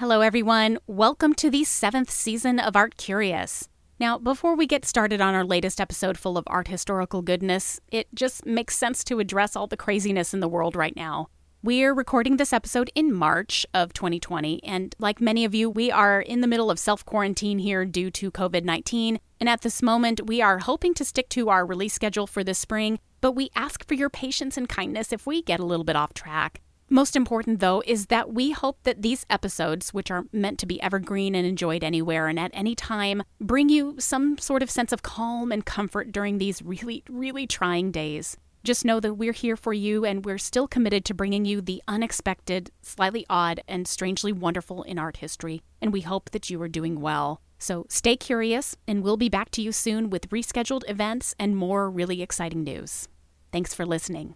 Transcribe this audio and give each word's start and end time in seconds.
Hello, 0.00 0.22
everyone. 0.22 0.78
Welcome 0.86 1.34
to 1.34 1.50
the 1.50 1.62
seventh 1.62 2.10
season 2.10 2.58
of 2.58 2.74
Art 2.74 2.96
Curious. 2.96 3.68
Now, 3.98 4.16
before 4.16 4.56
we 4.56 4.66
get 4.66 4.86
started 4.86 5.20
on 5.20 5.34
our 5.34 5.44
latest 5.44 5.78
episode 5.78 6.16
full 6.16 6.38
of 6.38 6.44
art 6.46 6.68
historical 6.68 7.20
goodness, 7.20 7.80
it 7.92 8.08
just 8.14 8.46
makes 8.46 8.78
sense 8.78 9.04
to 9.04 9.20
address 9.20 9.54
all 9.54 9.66
the 9.66 9.76
craziness 9.76 10.32
in 10.32 10.40
the 10.40 10.48
world 10.48 10.74
right 10.74 10.96
now. 10.96 11.28
We're 11.62 11.92
recording 11.92 12.38
this 12.38 12.54
episode 12.54 12.90
in 12.94 13.12
March 13.12 13.66
of 13.74 13.92
2020, 13.92 14.64
and 14.64 14.96
like 14.98 15.20
many 15.20 15.44
of 15.44 15.54
you, 15.54 15.68
we 15.68 15.90
are 15.90 16.22
in 16.22 16.40
the 16.40 16.48
middle 16.48 16.70
of 16.70 16.78
self 16.78 17.04
quarantine 17.04 17.58
here 17.58 17.84
due 17.84 18.10
to 18.10 18.30
COVID 18.30 18.64
19. 18.64 19.20
And 19.38 19.50
at 19.50 19.60
this 19.60 19.82
moment, 19.82 20.26
we 20.26 20.40
are 20.40 20.60
hoping 20.60 20.94
to 20.94 21.04
stick 21.04 21.28
to 21.28 21.50
our 21.50 21.66
release 21.66 21.92
schedule 21.92 22.26
for 22.26 22.42
this 22.42 22.58
spring, 22.58 23.00
but 23.20 23.32
we 23.32 23.50
ask 23.54 23.86
for 23.86 23.92
your 23.92 24.08
patience 24.08 24.56
and 24.56 24.66
kindness 24.66 25.12
if 25.12 25.26
we 25.26 25.42
get 25.42 25.60
a 25.60 25.66
little 25.66 25.84
bit 25.84 25.94
off 25.94 26.14
track. 26.14 26.62
Most 26.92 27.14
important, 27.14 27.60
though, 27.60 27.84
is 27.86 28.06
that 28.06 28.32
we 28.34 28.50
hope 28.50 28.82
that 28.82 29.00
these 29.00 29.24
episodes, 29.30 29.94
which 29.94 30.10
are 30.10 30.24
meant 30.32 30.58
to 30.58 30.66
be 30.66 30.82
evergreen 30.82 31.36
and 31.36 31.46
enjoyed 31.46 31.84
anywhere 31.84 32.26
and 32.26 32.38
at 32.38 32.50
any 32.52 32.74
time, 32.74 33.22
bring 33.40 33.68
you 33.68 33.94
some 34.00 34.36
sort 34.38 34.60
of 34.60 34.72
sense 34.72 34.92
of 34.92 35.04
calm 35.04 35.52
and 35.52 35.64
comfort 35.64 36.10
during 36.10 36.38
these 36.38 36.62
really, 36.62 37.04
really 37.08 37.46
trying 37.46 37.92
days. 37.92 38.36
Just 38.64 38.84
know 38.84 38.98
that 38.98 39.14
we're 39.14 39.32
here 39.32 39.56
for 39.56 39.72
you 39.72 40.04
and 40.04 40.24
we're 40.24 40.36
still 40.36 40.66
committed 40.66 41.04
to 41.04 41.14
bringing 41.14 41.44
you 41.44 41.60
the 41.60 41.80
unexpected, 41.86 42.72
slightly 42.82 43.24
odd, 43.30 43.60
and 43.68 43.86
strangely 43.86 44.32
wonderful 44.32 44.82
in 44.82 44.98
art 44.98 45.18
history, 45.18 45.62
and 45.80 45.92
we 45.92 46.00
hope 46.00 46.30
that 46.30 46.50
you 46.50 46.60
are 46.60 46.68
doing 46.68 47.00
well. 47.00 47.40
So 47.60 47.86
stay 47.88 48.16
curious, 48.16 48.76
and 48.88 49.04
we'll 49.04 49.16
be 49.16 49.28
back 49.28 49.52
to 49.52 49.62
you 49.62 49.70
soon 49.70 50.10
with 50.10 50.28
rescheduled 50.30 50.82
events 50.90 51.36
and 51.38 51.56
more 51.56 51.88
really 51.88 52.20
exciting 52.20 52.64
news. 52.64 53.06
Thanks 53.52 53.74
for 53.74 53.86
listening. 53.86 54.34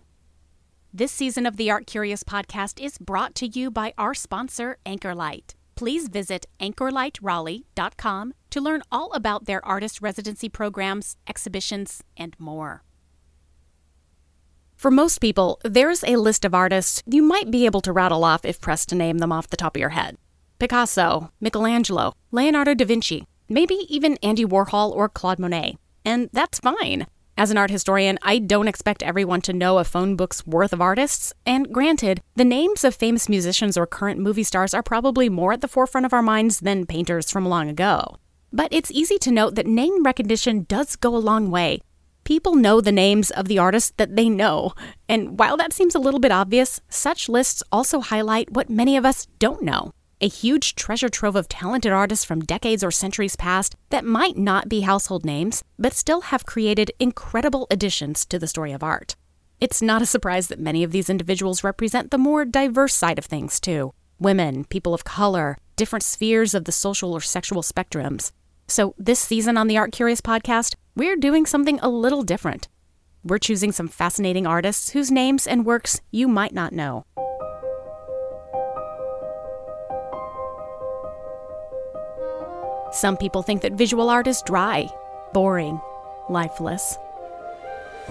This 0.97 1.11
season 1.11 1.45
of 1.45 1.57
the 1.57 1.73
Art 1.73 1.89
Curious 1.89 2.23
podcast 2.23 2.81
is 2.81 2.99
brought 2.99 3.35
to 3.35 3.49
you 3.49 3.69
by 3.69 3.95
our 3.99 4.15
sponsor, 4.15 4.79
Anchorlight. 4.87 5.57
Please 5.75 6.07
visit 6.07 6.47
anchorlightraleigh.com 6.61 8.35
to 8.51 8.61
learn 8.61 8.81
all 8.93 9.13
about 9.13 9.47
their 9.47 9.67
artist 9.67 10.01
residency 10.01 10.49
programs, 10.49 11.17
exhibitions, 11.27 12.05
and 12.17 12.37
more. 12.39 12.85
For 14.77 14.93
most 14.93 15.19
people, 15.19 15.59
there's 15.65 16.05
a 16.05 16.15
list 16.15 16.45
of 16.45 16.55
artists 16.55 17.03
you 17.07 17.25
might 17.25 17.51
be 17.51 17.67
able 17.67 17.81
to 17.81 17.93
rattle 17.93 18.23
off 18.23 18.45
if 18.45 18.61
pressed 18.61 18.89
to 18.91 18.95
name 18.95 19.19
them 19.19 19.33
off 19.33 19.51
the 19.51 19.57
top 19.57 19.75
of 19.75 19.81
your 19.81 19.89
head 19.89 20.17
Picasso, 20.61 21.33
Michelangelo, 21.41 22.13
Leonardo 22.31 22.73
da 22.73 22.85
Vinci, 22.85 23.27
maybe 23.49 23.75
even 23.89 24.17
Andy 24.23 24.45
Warhol 24.45 24.93
or 24.93 25.09
Claude 25.09 25.41
Monet. 25.41 25.77
And 26.05 26.31
that's 26.33 26.61
fine. 26.61 27.09
As 27.37 27.51
an 27.51 27.59
art 27.59 27.71
historian, 27.71 28.17
I 28.23 28.39
don't 28.39 28.69
expect 28.69 29.03
everyone 29.03 29.41
to 29.43 29.53
know 29.53 29.79
a 29.79 29.85
phone 29.85 30.15
book's 30.15 30.47
worth 30.47 30.73
of 30.73 30.81
artists, 30.81 31.33
and 31.45 31.73
granted, 31.73 32.23
the 32.37 32.45
names 32.45 32.85
of 32.85 32.95
famous 32.95 33.29
musicians 33.29 33.77
or 33.77 33.89
current 33.89 34.21
movie 34.21 34.45
stars 34.45 34.73
are 34.73 34.85
probably 34.85 35.29
more 35.29 35.53
at 35.53 35.61
the 35.61 35.67
forefront 35.67 36.07
of 36.07 36.13
our 36.13 36.23
minds 36.23 36.61
than 36.61 36.87
painters 36.87 37.33
from 37.33 37.45
long 37.45 37.69
ago. 37.69 38.19
But 38.53 38.73
it's 38.73 38.93
easy 38.93 39.19
to 39.19 39.33
note 39.33 39.57
that 39.57 39.67
name 39.67 40.05
recognition 40.05 40.65
does 40.69 40.95
go 40.95 41.17
a 41.17 41.19
long 41.19 41.51
way. 41.51 41.81
People 42.23 42.55
know 42.55 42.81
the 42.81 42.93
names 42.93 43.33
of 43.33 43.49
the 43.49 43.59
artists 43.59 43.93
that 43.97 44.15
they 44.15 44.29
know, 44.29 44.73
and 45.09 45.37
while 45.37 45.57
that 45.57 45.73
seems 45.73 45.97
a 45.97 46.01
little 46.01 46.21
bit 46.21 46.31
obvious, 46.31 46.81
such 46.89 47.29
lists 47.29 47.65
also 47.73 47.99
highlight 47.99 48.53
what 48.53 48.71
many 48.71 48.97
of 48.97 49.05
us 49.05 49.27
don't 49.41 49.63
know 49.63 49.93
a 50.25 50.29
huge 50.29 50.75
treasure 50.75 51.11
trove 51.11 51.37
of 51.37 51.49
talented 51.49 51.93
artists 51.93 52.25
from 52.25 52.41
decades 52.41 52.83
or 52.83 52.91
centuries 52.91 53.37
past 53.37 53.77
that 53.91 54.07
might 54.07 54.39
not 54.39 54.71
be 54.71 54.81
household 54.81 55.23
names, 55.23 55.63
but 55.79 55.93
still 55.93 56.23
have 56.23 56.47
created 56.47 56.91
incredible 56.99 57.67
additions 57.71 58.25
to 58.25 58.39
the 58.39 58.47
story 58.47 58.73
of 58.73 58.83
art. 58.83 59.17
It's 59.61 59.83
not 59.83 60.01
a 60.01 60.07
surprise 60.07 60.47
that 60.47 60.59
many 60.59 60.83
of 60.83 60.93
these 60.93 61.11
individuals 61.11 61.63
represent 61.63 62.11
the 62.11 62.17
more 62.17 62.47
diverse 62.47 62.95
side 62.95 63.19
of 63.19 63.27
things, 63.27 63.61
too 63.61 63.93
women, 64.19 64.65
people 64.65 64.95
of 64.95 65.05
color, 65.05 65.59
different 65.77 66.03
spheres 66.03 66.55
of 66.55 66.65
the 66.65 66.73
social 66.73 67.13
or 67.13 67.21
sexual 67.21 67.61
spectrums. 67.61 68.33
So, 68.67 68.95
this 68.97 69.21
season 69.21 69.59
on 69.59 69.67
the 69.67 69.77
Art 69.77 69.93
Curious 69.93 70.23
podcast, 70.23 70.75
we're 70.97 71.17
doing 71.17 71.45
something 71.45 71.79
a 71.81 71.91
little 71.91 72.23
different. 72.23 72.69
We're 73.23 73.37
choosing 73.37 73.73
some 73.73 73.89
fascinating 73.89 74.47
artists 74.47 74.91
whose 74.91 75.11
names 75.11 75.47
and 75.47 75.67
works 75.67 76.01
you 76.11 76.29
might 76.29 76.55
not 76.55 76.73
know. 76.73 77.05
Some 82.95 83.17
people 83.17 83.43
think 83.43 83.63
that 83.63 83.73
visual 83.73 84.09
art 84.09 84.29
is 84.29 84.41
dry, 84.41 84.89
boring, 85.33 85.81
lifeless. 86.29 86.97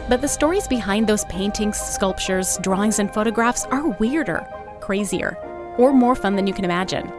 But 0.10 0.20
the 0.20 0.28
stories 0.28 0.68
behind 0.68 1.08
those 1.08 1.24
paintings, 1.26 1.78
sculptures, 1.78 2.58
drawings, 2.62 3.00
and 3.00 3.14
photographs 3.14 3.64
are 3.72 3.92
weirder, 3.92 4.46
crazier, 4.82 5.38
or 5.78 5.94
more 5.94 6.16
fun 6.16 6.36
than 6.36 6.48
you 6.48 6.54
can 6.54 6.66
imagine. 6.66 7.10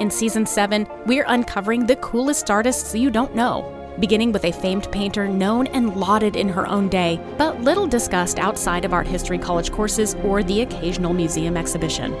In 0.00 0.10
season 0.10 0.46
7, 0.46 0.88
we're 1.04 1.26
uncovering 1.28 1.84
the 1.84 1.96
coolest 1.96 2.50
artists 2.50 2.94
you 2.94 3.10
don't 3.10 3.34
know, 3.34 3.92
beginning 4.00 4.32
with 4.32 4.46
a 4.46 4.52
famed 4.52 4.90
painter 4.90 5.28
known 5.28 5.66
and 5.66 5.94
lauded 5.94 6.34
in 6.34 6.48
her 6.48 6.66
own 6.66 6.88
day, 6.88 7.20
but 7.36 7.60
little 7.60 7.86
discussed 7.86 8.38
outside 8.38 8.86
of 8.86 8.94
art 8.94 9.06
history 9.06 9.36
college 9.36 9.70
courses 9.70 10.14
or 10.24 10.42
the 10.42 10.62
occasional 10.62 11.12
museum 11.12 11.58
exhibition. 11.58 12.14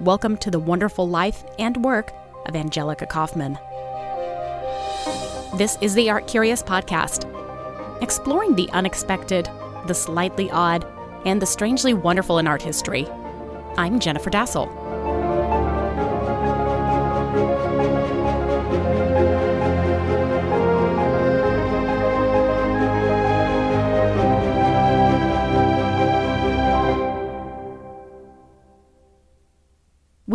Welcome 0.00 0.36
to 0.36 0.50
the 0.50 0.60
wonderful 0.60 1.08
life 1.08 1.44
and 1.58 1.82
work 1.82 2.12
of 2.48 2.56
Angelica 2.56 3.06
Kauffman. 3.06 3.58
This 5.56 5.78
is 5.80 5.94
the 5.94 6.10
Art 6.10 6.26
Curious 6.26 6.62
Podcast, 6.62 7.24
exploring 8.02 8.54
the 8.54 8.70
unexpected, 8.70 9.48
the 9.86 9.94
slightly 9.94 10.50
odd, 10.50 10.86
and 11.24 11.42
the 11.42 11.46
strangely 11.46 11.94
wonderful 11.94 12.38
in 12.38 12.46
art 12.46 12.62
history. 12.62 13.06
I'm 13.76 14.00
Jennifer 14.00 14.30
Dasal. 14.30 14.87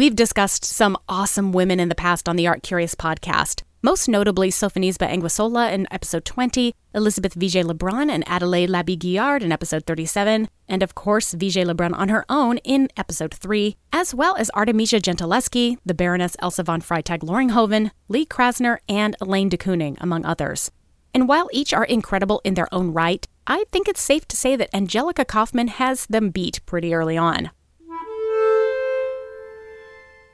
We've 0.03 0.13
discussed 0.13 0.65
some 0.65 0.97
awesome 1.07 1.53
women 1.53 1.79
in 1.79 1.87
the 1.87 1.95
past 1.95 2.27
on 2.27 2.35
the 2.35 2.45
Art 2.45 2.61
Curious 2.61 2.93
podcast, 2.93 3.63
most 3.81 4.09
notably 4.09 4.49
Sophonisba 4.49 5.09
Anguissola 5.09 5.71
in 5.71 5.87
episode 5.91 6.25
20, 6.25 6.75
Elizabeth 6.93 7.35
Vigée 7.35 7.63
Lebrun 7.63 8.09
and 8.09 8.27
Adelaide 8.27 8.69
Labille-Guiard 8.69 9.41
in 9.41 9.53
episode 9.53 9.85
37, 9.85 10.49
and 10.67 10.83
of 10.83 10.93
course 10.93 11.33
Vigée 11.35 11.65
Lebrun 11.65 11.93
on 11.93 12.09
her 12.09 12.25
own 12.27 12.57
in 12.65 12.89
episode 12.97 13.33
3, 13.33 13.77
as 13.93 14.13
well 14.13 14.35
as 14.35 14.49
Artemisia 14.49 14.99
Gentileschi, 14.99 15.77
the 15.85 15.93
Baroness 15.93 16.35
Elsa 16.39 16.63
von 16.63 16.81
Freytag-Loringhoven, 16.81 17.91
Lee 18.09 18.25
Krasner, 18.25 18.79
and 18.89 19.15
Elaine 19.21 19.47
de 19.47 19.55
Kooning, 19.55 19.95
among 20.01 20.25
others. 20.25 20.69
And 21.13 21.29
while 21.29 21.47
each 21.53 21.73
are 21.73 21.85
incredible 21.85 22.41
in 22.43 22.55
their 22.55 22.67
own 22.73 22.91
right, 22.91 23.25
I 23.47 23.63
think 23.71 23.87
it's 23.87 24.01
safe 24.01 24.27
to 24.27 24.35
say 24.35 24.57
that 24.57 24.75
Angelica 24.75 25.23
Kauffman 25.23 25.69
has 25.69 26.07
them 26.07 26.29
beat 26.29 26.59
pretty 26.65 26.93
early 26.93 27.15
on. 27.17 27.51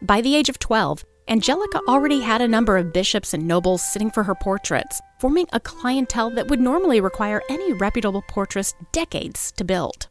By 0.01 0.21
the 0.21 0.35
age 0.35 0.47
of 0.47 0.59
12, 0.59 1.03
Angelica 1.27 1.81
already 1.87 2.21
had 2.21 2.41
a 2.41 2.47
number 2.47 2.77
of 2.77 2.93
bishops 2.93 3.33
and 3.33 3.47
nobles 3.47 3.83
sitting 3.83 4.09
for 4.09 4.23
her 4.23 4.33
portraits, 4.33 5.01
forming 5.19 5.45
a 5.51 5.59
clientele 5.59 6.29
that 6.31 6.47
would 6.47 6.61
normally 6.61 7.01
require 7.01 7.43
any 7.49 7.73
reputable 7.73 8.23
portraitist 8.31 8.75
decades 8.93 9.51
to 9.57 9.63
build. 9.65 10.07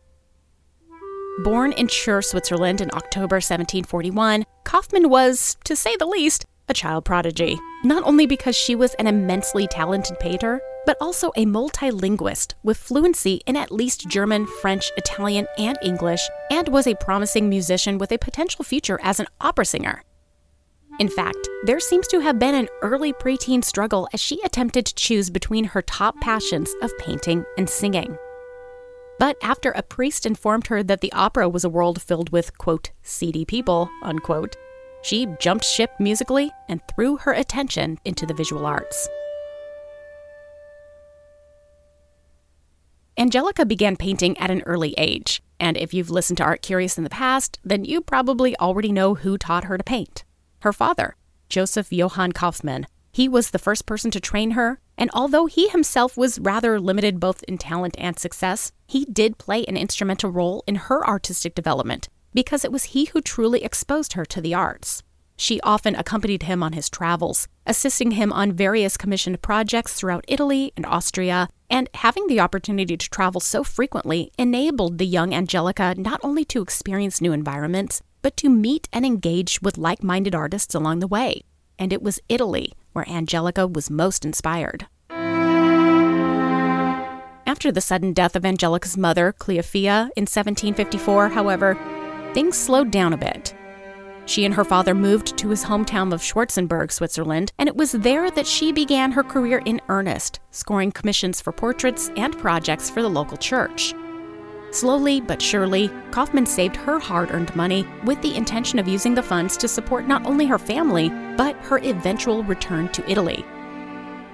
Born 1.42 1.72
in 1.72 1.88
Chur, 1.88 2.20
Switzerland 2.20 2.80
in 2.80 2.90
October 2.92 3.36
1741, 3.36 4.44
Kauffman 4.64 5.08
was, 5.08 5.56
to 5.64 5.74
say 5.74 5.96
the 5.96 6.06
least, 6.06 6.44
a 6.68 6.74
child 6.74 7.04
prodigy, 7.04 7.58
not 7.82 8.02
only 8.04 8.26
because 8.26 8.54
she 8.54 8.74
was 8.74 8.94
an 8.94 9.06
immensely 9.06 9.66
talented 9.66 10.18
painter, 10.20 10.60
but 10.86 10.96
also 11.00 11.30
a 11.36 11.44
multilingualist 11.44 12.54
with 12.62 12.76
fluency 12.76 13.40
in 13.46 13.56
at 13.56 13.72
least 13.72 14.08
German, 14.08 14.46
French, 14.46 14.90
Italian, 14.96 15.46
and 15.58 15.78
English, 15.82 16.28
and 16.50 16.68
was 16.68 16.86
a 16.86 16.94
promising 16.94 17.48
musician 17.48 17.98
with 17.98 18.12
a 18.12 18.18
potential 18.18 18.64
future 18.64 18.98
as 19.02 19.20
an 19.20 19.26
opera 19.40 19.64
singer. 19.64 20.02
In 20.98 21.08
fact, 21.08 21.48
there 21.64 21.78
seems 21.78 22.08
to 22.08 22.20
have 22.20 22.38
been 22.38 22.54
an 22.54 22.68
early 22.82 23.12
preteen 23.12 23.62
struggle 23.62 24.08
as 24.12 24.20
she 24.20 24.40
attempted 24.42 24.86
to 24.86 24.94
choose 24.94 25.30
between 25.30 25.64
her 25.64 25.82
top 25.82 26.20
passions 26.20 26.74
of 26.82 26.96
painting 26.98 27.44
and 27.56 27.70
singing. 27.70 28.16
But 29.18 29.36
after 29.42 29.70
a 29.72 29.82
priest 29.82 30.26
informed 30.26 30.68
her 30.68 30.82
that 30.82 31.00
the 31.00 31.12
opera 31.12 31.48
was 31.48 31.64
a 31.64 31.68
world 31.68 32.00
filled 32.00 32.30
with, 32.30 32.56
quote, 32.58 32.90
seedy 33.02 33.44
people, 33.44 33.90
unquote, 34.02 34.56
she 35.02 35.26
jumped 35.38 35.64
ship 35.64 35.90
musically 36.00 36.50
and 36.68 36.80
threw 36.88 37.16
her 37.18 37.32
attention 37.32 37.98
into 38.04 38.26
the 38.26 38.34
visual 38.34 38.66
arts. 38.66 39.08
Angelica 43.18 43.66
began 43.66 43.96
painting 43.96 44.38
at 44.38 44.48
an 44.48 44.62
early 44.64 44.94
age, 44.96 45.42
and 45.58 45.76
if 45.76 45.92
you've 45.92 46.08
listened 46.08 46.36
to 46.36 46.44
Art 46.44 46.62
Curious 46.62 46.96
in 46.96 47.02
the 47.02 47.10
past, 47.10 47.58
then 47.64 47.84
you 47.84 48.00
probably 48.00 48.56
already 48.58 48.92
know 48.92 49.16
who 49.16 49.36
taught 49.36 49.64
her 49.64 49.76
to 49.76 49.82
paint. 49.82 50.24
Her 50.60 50.72
father, 50.72 51.16
Joseph 51.48 51.92
Johann 51.92 52.30
Kaufmann, 52.30 52.86
He 53.10 53.28
was 53.28 53.50
the 53.50 53.58
first 53.58 53.86
person 53.86 54.12
to 54.12 54.20
train 54.20 54.52
her, 54.52 54.78
and 54.96 55.10
although 55.12 55.46
he 55.46 55.68
himself 55.68 56.16
was 56.16 56.38
rather 56.38 56.78
limited 56.78 57.18
both 57.18 57.42
in 57.48 57.58
talent 57.58 57.96
and 57.98 58.16
success, 58.16 58.70
he 58.86 59.04
did 59.06 59.36
play 59.36 59.64
an 59.64 59.76
instrumental 59.76 60.30
role 60.30 60.62
in 60.68 60.76
her 60.76 61.04
artistic 61.04 61.56
development, 61.56 62.08
because 62.32 62.64
it 62.64 62.70
was 62.70 62.84
he 62.84 63.06
who 63.06 63.20
truly 63.20 63.64
exposed 63.64 64.12
her 64.12 64.24
to 64.26 64.40
the 64.40 64.54
arts. 64.54 65.02
She 65.36 65.60
often 65.62 65.96
accompanied 65.96 66.44
him 66.44 66.62
on 66.62 66.72
his 66.72 66.88
travels, 66.88 67.48
assisting 67.66 68.12
him 68.12 68.32
on 68.32 68.52
various 68.52 68.96
commissioned 68.96 69.42
projects 69.42 69.94
throughout 69.94 70.24
Italy 70.28 70.72
and 70.76 70.86
Austria, 70.86 71.48
and 71.70 71.88
having 71.94 72.26
the 72.26 72.40
opportunity 72.40 72.96
to 72.96 73.10
travel 73.10 73.40
so 73.40 73.62
frequently 73.62 74.32
enabled 74.38 74.98
the 74.98 75.06
young 75.06 75.34
Angelica 75.34 75.94
not 75.96 76.20
only 76.22 76.44
to 76.46 76.62
experience 76.62 77.20
new 77.20 77.32
environments, 77.32 78.02
but 78.22 78.36
to 78.36 78.48
meet 78.48 78.88
and 78.92 79.04
engage 79.06 79.60
with 79.62 79.78
like 79.78 80.02
minded 80.02 80.34
artists 80.34 80.74
along 80.74 80.98
the 81.00 81.06
way. 81.06 81.42
And 81.78 81.92
it 81.92 82.02
was 82.02 82.20
Italy 82.28 82.72
where 82.92 83.08
Angelica 83.08 83.66
was 83.66 83.90
most 83.90 84.24
inspired. 84.24 84.86
After 87.46 87.72
the 87.72 87.80
sudden 87.80 88.12
death 88.12 88.36
of 88.36 88.44
Angelica's 88.44 88.96
mother, 88.96 89.32
Cleophea, 89.32 90.10
in 90.16 90.26
1754, 90.26 91.30
however, 91.30 91.78
things 92.34 92.58
slowed 92.58 92.90
down 92.90 93.12
a 93.12 93.16
bit. 93.16 93.54
She 94.28 94.44
and 94.44 94.52
her 94.54 94.64
father 94.64 94.94
moved 94.94 95.38
to 95.38 95.48
his 95.48 95.64
hometown 95.64 96.12
of 96.12 96.20
Schwarzenberg, 96.20 96.92
Switzerland, 96.92 97.50
and 97.58 97.66
it 97.66 97.76
was 97.76 97.92
there 97.92 98.30
that 98.30 98.46
she 98.46 98.72
began 98.72 99.10
her 99.12 99.22
career 99.22 99.62
in 99.64 99.80
earnest, 99.88 100.40
scoring 100.50 100.92
commissions 100.92 101.40
for 101.40 101.50
portraits 101.50 102.10
and 102.14 102.36
projects 102.38 102.90
for 102.90 103.00
the 103.00 103.08
local 103.08 103.38
church. 103.38 103.94
Slowly 104.70 105.22
but 105.22 105.40
surely, 105.40 105.90
Kauffman 106.10 106.44
saved 106.44 106.76
her 106.76 106.98
hard 106.98 107.30
earned 107.30 107.56
money 107.56 107.88
with 108.04 108.20
the 108.20 108.36
intention 108.36 108.78
of 108.78 108.86
using 108.86 109.14
the 109.14 109.22
funds 109.22 109.56
to 109.56 109.66
support 109.66 110.06
not 110.06 110.26
only 110.26 110.44
her 110.44 110.58
family, 110.58 111.08
but 111.38 111.56
her 111.64 111.78
eventual 111.78 112.44
return 112.44 112.90
to 112.90 113.10
Italy. 113.10 113.46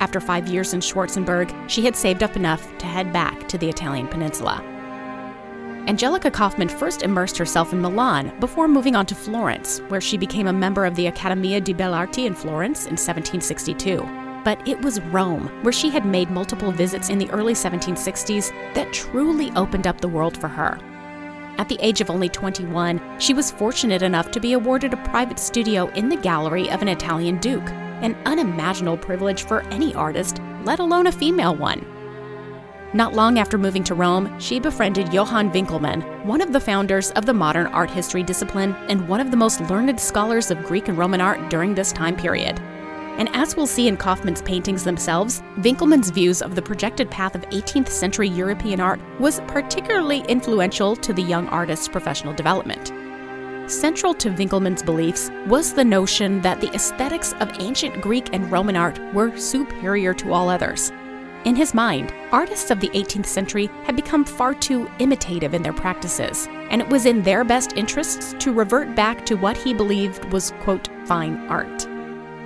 After 0.00 0.18
five 0.18 0.48
years 0.48 0.74
in 0.74 0.80
Schwarzenberg, 0.80 1.54
she 1.70 1.84
had 1.84 1.94
saved 1.94 2.24
up 2.24 2.34
enough 2.34 2.76
to 2.78 2.86
head 2.86 3.12
back 3.12 3.46
to 3.46 3.58
the 3.58 3.68
Italian 3.68 4.08
peninsula. 4.08 4.73
Angelica 5.86 6.30
Kauffman 6.30 6.70
first 6.70 7.02
immersed 7.02 7.36
herself 7.36 7.74
in 7.74 7.82
Milan 7.82 8.32
before 8.40 8.68
moving 8.68 8.96
on 8.96 9.04
to 9.04 9.14
Florence, 9.14 9.80
where 9.88 10.00
she 10.00 10.16
became 10.16 10.46
a 10.46 10.52
member 10.52 10.86
of 10.86 10.94
the 10.94 11.06
Accademia 11.06 11.60
di 11.60 11.74
Belle 11.74 11.92
Arti 11.92 12.24
in 12.24 12.34
Florence 12.34 12.86
in 12.86 12.92
1762. 12.92 13.98
But 14.44 14.66
it 14.66 14.80
was 14.80 15.02
Rome, 15.02 15.48
where 15.62 15.74
she 15.74 15.90
had 15.90 16.06
made 16.06 16.30
multiple 16.30 16.72
visits 16.72 17.10
in 17.10 17.18
the 17.18 17.30
early 17.30 17.52
1760s, 17.52 18.50
that 18.72 18.94
truly 18.94 19.50
opened 19.56 19.86
up 19.86 20.00
the 20.00 20.08
world 20.08 20.38
for 20.38 20.48
her. 20.48 20.78
At 21.58 21.68
the 21.68 21.78
age 21.80 22.00
of 22.00 22.08
only 22.08 22.30
21, 22.30 23.20
she 23.20 23.34
was 23.34 23.50
fortunate 23.50 24.00
enough 24.00 24.30
to 24.30 24.40
be 24.40 24.54
awarded 24.54 24.94
a 24.94 25.08
private 25.08 25.38
studio 25.38 25.88
in 25.88 26.08
the 26.08 26.16
gallery 26.16 26.70
of 26.70 26.80
an 26.80 26.88
Italian 26.88 27.36
duke, 27.40 27.68
an 28.00 28.16
unimaginable 28.24 28.96
privilege 28.96 29.42
for 29.42 29.60
any 29.64 29.94
artist, 29.94 30.40
let 30.64 30.78
alone 30.78 31.08
a 31.08 31.12
female 31.12 31.54
one. 31.54 31.84
Not 32.94 33.12
long 33.12 33.40
after 33.40 33.58
moving 33.58 33.82
to 33.84 33.94
Rome, 33.96 34.38
she 34.38 34.60
befriended 34.60 35.12
Johann 35.12 35.50
Winckelmann, 35.50 36.24
one 36.24 36.40
of 36.40 36.52
the 36.52 36.60
founders 36.60 37.10
of 37.10 37.26
the 37.26 37.34
modern 37.34 37.66
art 37.66 37.90
history 37.90 38.22
discipline 38.22 38.72
and 38.88 39.08
one 39.08 39.18
of 39.18 39.32
the 39.32 39.36
most 39.36 39.60
learned 39.62 39.98
scholars 39.98 40.52
of 40.52 40.62
Greek 40.62 40.86
and 40.86 40.96
Roman 40.96 41.20
art 41.20 41.50
during 41.50 41.74
this 41.74 41.90
time 41.90 42.14
period. 42.14 42.60
And 43.18 43.28
as 43.30 43.56
we'll 43.56 43.66
see 43.66 43.88
in 43.88 43.96
Kauffman's 43.96 44.42
paintings 44.42 44.84
themselves, 44.84 45.42
Winckelmann's 45.58 46.10
views 46.10 46.40
of 46.40 46.54
the 46.54 46.62
projected 46.62 47.10
path 47.10 47.34
of 47.34 47.42
18th 47.50 47.88
century 47.88 48.28
European 48.28 48.78
art 48.78 49.00
was 49.18 49.40
particularly 49.48 50.20
influential 50.28 50.94
to 50.94 51.12
the 51.12 51.22
young 51.22 51.48
artist's 51.48 51.88
professional 51.88 52.32
development. 52.32 52.92
Central 53.68 54.14
to 54.14 54.30
Winckelmann's 54.30 54.84
beliefs 54.84 55.32
was 55.48 55.74
the 55.74 55.84
notion 55.84 56.40
that 56.42 56.60
the 56.60 56.72
aesthetics 56.72 57.32
of 57.40 57.50
ancient 57.58 58.00
Greek 58.00 58.32
and 58.32 58.52
Roman 58.52 58.76
art 58.76 59.00
were 59.12 59.36
superior 59.36 60.14
to 60.14 60.32
all 60.32 60.48
others, 60.48 60.92
in 61.44 61.54
his 61.54 61.74
mind, 61.74 62.12
artists 62.32 62.70
of 62.70 62.80
the 62.80 62.88
18th 62.90 63.26
century 63.26 63.66
had 63.84 63.96
become 63.96 64.24
far 64.24 64.54
too 64.54 64.90
imitative 64.98 65.52
in 65.52 65.62
their 65.62 65.72
practices, 65.72 66.48
and 66.70 66.80
it 66.80 66.88
was 66.88 67.04
in 67.04 67.22
their 67.22 67.44
best 67.44 67.74
interests 67.74 68.34
to 68.38 68.52
revert 68.52 68.94
back 68.94 69.26
to 69.26 69.34
what 69.34 69.56
he 69.56 69.74
believed 69.74 70.24
was, 70.32 70.52
quote, 70.60 70.88
fine 71.04 71.36
art. 71.48 71.86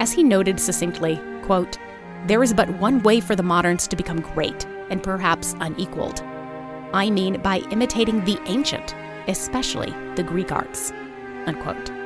As 0.01 0.13
he 0.13 0.25
noted 0.25 0.59
succinctly, 0.59 1.21
quote, 1.43 1.79
there 2.27 2.43
is 2.43 2.53
but 2.53 2.69
one 2.79 3.03
way 3.03 3.21
for 3.21 3.37
the 3.37 3.43
moderns 3.43 3.87
to 3.89 3.97
become 3.97 4.21
great, 4.21 4.67
and 4.91 5.03
perhaps 5.03 5.55
unequaled. 5.61 6.21
I 6.93 7.11
mean 7.11 7.41
by 7.41 7.59
imitating 7.71 8.25
the 8.25 8.41
ancient, 8.47 8.95
especially 9.29 9.95
the 10.17 10.25
Greek 10.25 10.51
arts. 10.51 10.93
Unquote. 11.47 11.98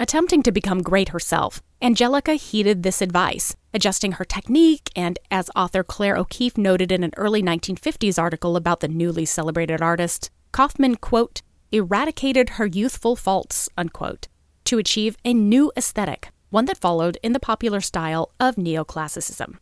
Attempting 0.00 0.44
to 0.44 0.52
become 0.52 0.84
great 0.84 1.08
herself, 1.08 1.60
Angelica 1.82 2.34
heeded 2.34 2.84
this 2.84 3.02
advice, 3.02 3.56
adjusting 3.74 4.12
her 4.12 4.24
technique, 4.24 4.90
and 4.94 5.18
as 5.28 5.50
author 5.56 5.82
Claire 5.82 6.16
O'Keefe 6.16 6.56
noted 6.56 6.92
in 6.92 7.02
an 7.02 7.10
early 7.16 7.42
1950s 7.42 8.16
article 8.16 8.54
about 8.54 8.78
the 8.78 8.86
newly 8.86 9.24
celebrated 9.24 9.82
artist, 9.82 10.30
Kauffman, 10.52 10.94
quote, 10.94 11.42
eradicated 11.72 12.50
her 12.50 12.66
youthful 12.66 13.16
faults, 13.16 13.68
unquote, 13.76 14.28
to 14.62 14.78
achieve 14.78 15.16
a 15.24 15.34
new 15.34 15.72
aesthetic, 15.76 16.30
one 16.50 16.66
that 16.66 16.78
followed 16.78 17.18
in 17.24 17.32
the 17.32 17.40
popular 17.40 17.80
style 17.80 18.30
of 18.38 18.54
neoclassicism. 18.54 19.56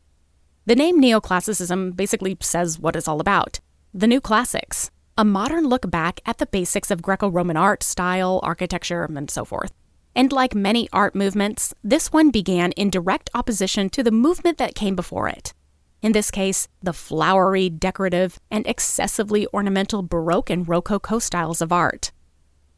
The 0.66 0.76
name 0.76 1.00
neoclassicism 1.00 1.96
basically 1.96 2.36
says 2.42 2.78
what 2.78 2.94
it's 2.94 3.08
all 3.08 3.20
about 3.20 3.58
the 3.94 4.06
new 4.06 4.20
classics, 4.20 4.90
a 5.16 5.24
modern 5.24 5.66
look 5.66 5.90
back 5.90 6.20
at 6.26 6.36
the 6.36 6.44
basics 6.44 6.90
of 6.90 7.00
Greco 7.00 7.30
Roman 7.30 7.56
art, 7.56 7.82
style, 7.82 8.38
architecture, 8.42 9.04
and 9.04 9.30
so 9.30 9.42
forth. 9.42 9.72
And 10.16 10.32
like 10.32 10.54
many 10.54 10.88
art 10.94 11.14
movements, 11.14 11.74
this 11.84 12.10
one 12.10 12.30
began 12.30 12.72
in 12.72 12.88
direct 12.88 13.28
opposition 13.34 13.90
to 13.90 14.02
the 14.02 14.10
movement 14.10 14.56
that 14.56 14.74
came 14.74 14.96
before 14.96 15.28
it. 15.28 15.52
In 16.00 16.12
this 16.12 16.30
case, 16.30 16.68
the 16.82 16.94
flowery, 16.94 17.68
decorative, 17.68 18.38
and 18.50 18.66
excessively 18.66 19.46
ornamental 19.52 20.02
Baroque 20.02 20.48
and 20.48 20.66
Rococo 20.66 21.18
styles 21.18 21.60
of 21.60 21.70
art. 21.70 22.12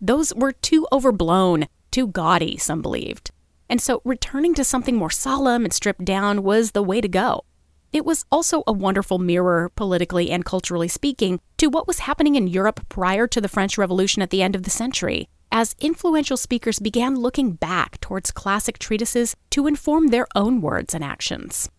Those 0.00 0.34
were 0.34 0.50
too 0.50 0.88
overblown, 0.90 1.68
too 1.92 2.08
gaudy, 2.08 2.56
some 2.56 2.82
believed. 2.82 3.30
And 3.70 3.80
so 3.80 4.02
returning 4.04 4.54
to 4.54 4.64
something 4.64 4.96
more 4.96 5.08
solemn 5.08 5.64
and 5.64 5.72
stripped 5.72 6.04
down 6.04 6.42
was 6.42 6.72
the 6.72 6.82
way 6.82 7.00
to 7.00 7.08
go. 7.08 7.44
It 7.92 8.04
was 8.04 8.24
also 8.32 8.64
a 8.66 8.72
wonderful 8.72 9.18
mirror, 9.18 9.70
politically 9.76 10.32
and 10.32 10.44
culturally 10.44 10.88
speaking, 10.88 11.38
to 11.58 11.68
what 11.68 11.86
was 11.86 12.00
happening 12.00 12.34
in 12.34 12.48
Europe 12.48 12.84
prior 12.88 13.28
to 13.28 13.40
the 13.40 13.48
French 13.48 13.78
Revolution 13.78 14.22
at 14.22 14.30
the 14.30 14.42
end 14.42 14.56
of 14.56 14.64
the 14.64 14.70
century, 14.70 15.28
as 15.50 15.74
influential 15.80 16.36
speakers 16.36 16.78
began 16.78 17.14
looking 17.16 17.52
back 17.52 18.00
towards 18.00 18.30
classic 18.30 18.78
treatises 18.78 19.36
to 19.50 19.66
inform 19.66 20.08
their 20.08 20.26
own 20.34 20.60
words 20.60 20.94
and 20.94 21.04
actions. 21.04 21.70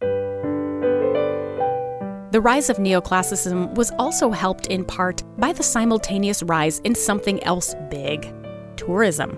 The 2.31 2.42
rise 2.42 2.69
of 2.69 2.77
neoclassicism 2.77 3.74
was 3.74 3.92
also 3.98 4.30
helped 4.30 4.68
in 4.68 4.86
part 4.86 5.24
by 5.39 5.51
the 5.51 5.63
simultaneous 5.63 6.44
rise 6.44 6.80
in 6.80 6.94
something 6.94 7.44
else 7.44 7.73
big 7.90 8.31
tourism. 8.76 9.38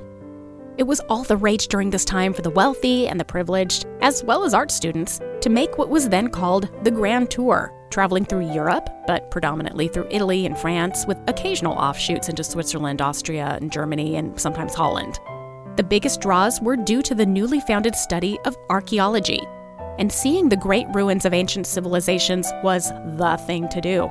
It 0.78 0.84
was 0.84 1.00
all 1.02 1.24
the 1.24 1.38
rage 1.38 1.68
during 1.68 1.90
this 1.90 2.04
time 2.04 2.34
for 2.34 2.42
the 2.42 2.50
wealthy 2.50 3.08
and 3.08 3.20
the 3.20 3.26
privileged, 3.26 3.86
as 4.02 4.24
well 4.24 4.44
as 4.44 4.54
art 4.54 4.72
students, 4.72 5.20
to 5.42 5.50
make 5.50 5.78
what 5.78 5.90
was 5.90 6.10
then 6.10 6.30
called 6.30 6.70
the 6.84 6.92
Grand 6.92 7.30
Tour, 7.32 7.72
traveling 7.92 8.26
through 8.26 8.52
Europe, 8.54 8.90
but 9.06 9.30
predominantly 9.30 9.88
through 9.88 10.08
Italy 10.10 10.46
and 10.46 10.58
France, 10.58 11.06
with 11.06 11.18
occasional 11.28 11.74
offshoots 11.74 12.30
into 12.30 12.44
Switzerland, 12.44 13.02
Austria, 13.02 13.58
and 13.62 13.72
Germany, 13.72 14.16
and 14.16 14.40
sometimes 14.40 14.74
Holland. 14.74 15.20
The 15.76 15.84
biggest 15.84 16.22
draws 16.22 16.60
were 16.62 16.76
due 16.76 17.02
to 17.04 17.16
the 17.16 17.26
newly 17.26 17.60
founded 17.62 17.96
study 17.96 18.40
of 18.46 18.58
archaeology, 18.70 19.42
and 20.00 20.12
seeing 20.12 20.50
the 20.50 20.58
great 20.58 20.88
ruins 20.94 21.26
of 21.26 21.34
ancient 21.34 21.68
civilizations 21.68 22.50
was 22.64 22.90
the 22.90 23.38
thing 23.46 23.70
to 23.70 23.82
do. 23.82 24.10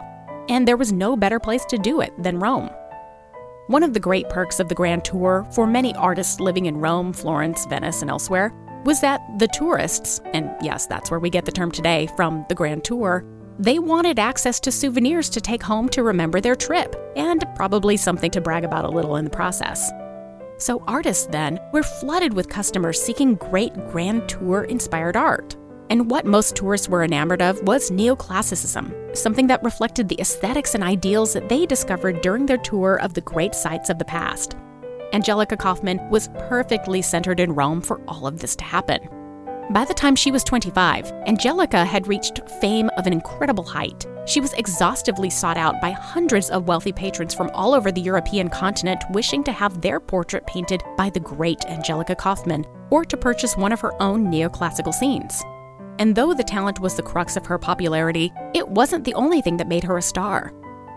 And 0.48 0.66
there 0.66 0.76
was 0.76 0.92
no 0.92 1.16
better 1.16 1.38
place 1.38 1.64
to 1.66 1.78
do 1.78 2.00
it 2.00 2.12
than 2.22 2.38
Rome. 2.38 2.70
One 3.66 3.82
of 3.82 3.94
the 3.94 4.00
great 4.00 4.28
perks 4.28 4.58
of 4.58 4.68
the 4.68 4.74
Grand 4.74 5.04
Tour 5.04 5.46
for 5.52 5.66
many 5.66 5.94
artists 5.94 6.40
living 6.40 6.66
in 6.66 6.78
Rome, 6.78 7.12
Florence, 7.12 7.66
Venice, 7.66 8.02
and 8.02 8.10
elsewhere 8.10 8.52
was 8.84 9.00
that 9.00 9.20
the 9.38 9.46
tourists, 9.48 10.20
and 10.32 10.50
yes, 10.62 10.86
that's 10.86 11.10
where 11.10 11.20
we 11.20 11.30
get 11.30 11.44
the 11.44 11.52
term 11.52 11.70
today 11.70 12.08
from 12.16 12.44
the 12.48 12.54
Grand 12.54 12.82
Tour, 12.82 13.24
they 13.58 13.78
wanted 13.78 14.18
access 14.18 14.60
to 14.60 14.72
souvenirs 14.72 15.28
to 15.30 15.40
take 15.40 15.62
home 15.62 15.88
to 15.90 16.02
remember 16.02 16.40
their 16.40 16.54
trip, 16.54 16.94
and 17.16 17.44
probably 17.56 17.96
something 17.96 18.30
to 18.30 18.40
brag 18.40 18.64
about 18.64 18.84
a 18.84 18.90
little 18.90 19.16
in 19.16 19.24
the 19.24 19.30
process. 19.30 19.90
So, 20.58 20.82
artists 20.86 21.26
then 21.26 21.58
were 21.72 21.82
flooded 21.82 22.34
with 22.34 22.48
customers 22.48 23.00
seeking 23.00 23.34
great 23.34 23.72
Grand 23.90 24.28
Tour 24.28 24.64
inspired 24.64 25.16
art. 25.16 25.56
And 25.88 26.10
what 26.10 26.24
most 26.24 26.54
tourists 26.54 26.88
were 26.88 27.02
enamored 27.02 27.42
of 27.42 27.60
was 27.62 27.90
neoclassicism, 27.90 29.16
something 29.16 29.46
that 29.48 29.64
reflected 29.64 30.08
the 30.08 30.20
aesthetics 30.20 30.74
and 30.74 30.84
ideals 30.84 31.32
that 31.32 31.48
they 31.48 31.66
discovered 31.66 32.20
during 32.20 32.46
their 32.46 32.58
tour 32.58 33.00
of 33.00 33.14
the 33.14 33.22
great 33.22 33.54
sites 33.54 33.90
of 33.90 33.98
the 33.98 34.04
past. 34.04 34.54
Angelica 35.12 35.56
Kauffman 35.56 35.98
was 36.08 36.28
perfectly 36.48 37.02
centered 37.02 37.40
in 37.40 37.54
Rome 37.54 37.80
for 37.80 38.00
all 38.06 38.26
of 38.26 38.38
this 38.38 38.54
to 38.56 38.64
happen. 38.64 39.00
By 39.70 39.84
the 39.84 39.94
time 39.94 40.16
she 40.16 40.32
was 40.32 40.42
25, 40.42 41.12
Angelica 41.28 41.84
had 41.84 42.08
reached 42.08 42.40
fame 42.60 42.90
of 42.96 43.06
an 43.06 43.12
incredible 43.12 43.62
height. 43.62 44.04
She 44.26 44.40
was 44.40 44.52
exhaustively 44.54 45.30
sought 45.30 45.56
out 45.56 45.80
by 45.80 45.92
hundreds 45.92 46.50
of 46.50 46.66
wealthy 46.66 46.90
patrons 46.90 47.34
from 47.34 47.52
all 47.54 47.72
over 47.72 47.92
the 47.92 48.00
European 48.00 48.48
continent 48.48 49.04
wishing 49.10 49.44
to 49.44 49.52
have 49.52 49.80
their 49.80 50.00
portrait 50.00 50.44
painted 50.48 50.82
by 50.96 51.08
the 51.08 51.20
great 51.20 51.64
Angelica 51.66 52.16
Kauffman 52.16 52.66
or 52.90 53.04
to 53.04 53.16
purchase 53.16 53.56
one 53.56 53.70
of 53.70 53.78
her 53.78 53.92
own 54.02 54.26
neoclassical 54.26 54.92
scenes. 54.92 55.40
And 56.00 56.16
though 56.16 56.34
the 56.34 56.42
talent 56.42 56.80
was 56.80 56.96
the 56.96 57.04
crux 57.04 57.36
of 57.36 57.46
her 57.46 57.56
popularity, 57.56 58.32
it 58.54 58.66
wasn't 58.66 59.04
the 59.04 59.14
only 59.14 59.40
thing 59.40 59.56
that 59.58 59.68
made 59.68 59.84
her 59.84 59.98
a 59.98 60.02
star. 60.02 60.52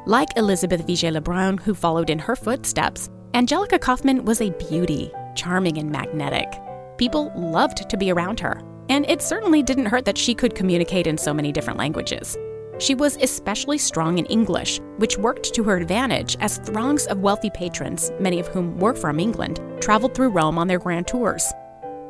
Like 0.07 0.35
Elizabeth 0.35 0.87
Vigée 0.87 1.13
Lebrun, 1.13 1.59
who 1.59 1.75
followed 1.75 2.09
in 2.09 2.17
her 2.17 2.35
footsteps, 2.35 3.11
Angelica 3.35 3.77
Kauffman 3.77 4.25
was 4.25 4.41
a 4.41 4.49
beauty, 4.49 5.11
charming 5.35 5.77
and 5.77 5.91
magnetic. 5.91 6.51
People 6.97 7.31
loved 7.35 7.89
to 7.89 7.97
be 7.97 8.11
around 8.11 8.39
her, 8.39 8.61
and 8.89 9.09
it 9.09 9.21
certainly 9.21 9.63
didn't 9.63 9.87
hurt 9.87 10.05
that 10.05 10.17
she 10.17 10.35
could 10.35 10.55
communicate 10.55 11.07
in 11.07 11.17
so 11.17 11.33
many 11.33 11.51
different 11.51 11.79
languages. 11.79 12.37
She 12.79 12.95
was 12.95 13.17
especially 13.17 13.77
strong 13.77 14.17
in 14.17 14.25
English, 14.25 14.79
which 14.97 15.17
worked 15.17 15.53
to 15.53 15.63
her 15.63 15.77
advantage 15.77 16.37
as 16.39 16.57
throngs 16.59 17.05
of 17.07 17.19
wealthy 17.19 17.49
patrons, 17.49 18.11
many 18.19 18.39
of 18.39 18.47
whom 18.47 18.77
were 18.77 18.93
from 18.93 19.19
England, 19.19 19.59
traveled 19.79 20.13
through 20.13 20.29
Rome 20.29 20.57
on 20.57 20.67
their 20.67 20.79
grand 20.79 21.07
tours. 21.07 21.51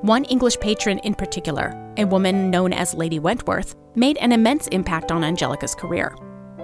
One 0.01 0.25
English 0.25 0.59
patron 0.59 0.99
in 0.99 1.15
particular, 1.15 1.73
a 1.97 2.05
woman 2.05 2.49
known 2.49 2.73
as 2.73 2.93
Lady 2.93 3.19
Wentworth, 3.19 3.75
made 3.95 4.17
an 4.17 4.31
immense 4.31 4.67
impact 4.67 5.11
on 5.11 5.23
Angelica's 5.23 5.75
career. 5.75 6.15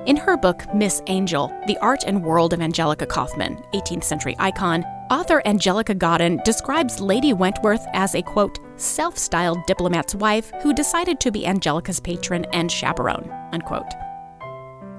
In 0.05 0.17
her 0.17 0.35
book, 0.35 0.63
Miss 0.73 1.01
Angel 1.07 1.53
The 1.67 1.77
Art 1.77 2.03
and 2.05 2.23
World 2.23 2.53
of 2.53 2.61
Angelica 2.61 3.05
Kauffman, 3.05 3.63
18th 3.73 4.03
century 4.03 4.35
icon, 4.39 4.83
author 5.09 5.41
Angelica 5.45 5.93
Goodden 5.93 6.39
describes 6.45 6.99
Lady 6.99 7.33
Wentworth 7.33 7.85
as 7.93 8.15
a 8.15 8.21
quote, 8.21 8.59
self 8.75 9.17
styled 9.17 9.65
diplomat's 9.65 10.15
wife 10.15 10.51
who 10.61 10.73
decided 10.73 11.19
to 11.19 11.31
be 11.31 11.45
Angelica's 11.45 11.99
patron 11.99 12.45
and 12.53 12.71
chaperone, 12.71 13.29
unquote. 13.51 13.91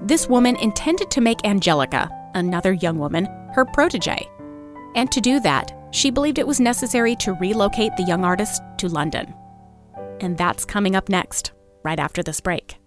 This 0.01 0.27
woman 0.27 0.55
intended 0.57 1.11
to 1.11 1.21
make 1.21 1.45
Angelica, 1.45 2.09
another 2.33 2.73
young 2.73 2.97
woman, 2.97 3.25
her 3.53 3.65
protege. 3.65 4.29
And 4.95 5.11
to 5.11 5.21
do 5.21 5.39
that, 5.41 5.71
she 5.91 6.09
believed 6.09 6.39
it 6.39 6.47
was 6.47 6.59
necessary 6.59 7.15
to 7.17 7.33
relocate 7.33 7.95
the 7.95 8.03
young 8.03 8.25
artist 8.25 8.61
to 8.79 8.87
London. 8.87 9.33
And 10.19 10.37
that's 10.37 10.65
coming 10.65 10.95
up 10.95 11.09
next, 11.09 11.51
right 11.83 11.99
after 11.99 12.23
this 12.23 12.41
break 12.41 12.80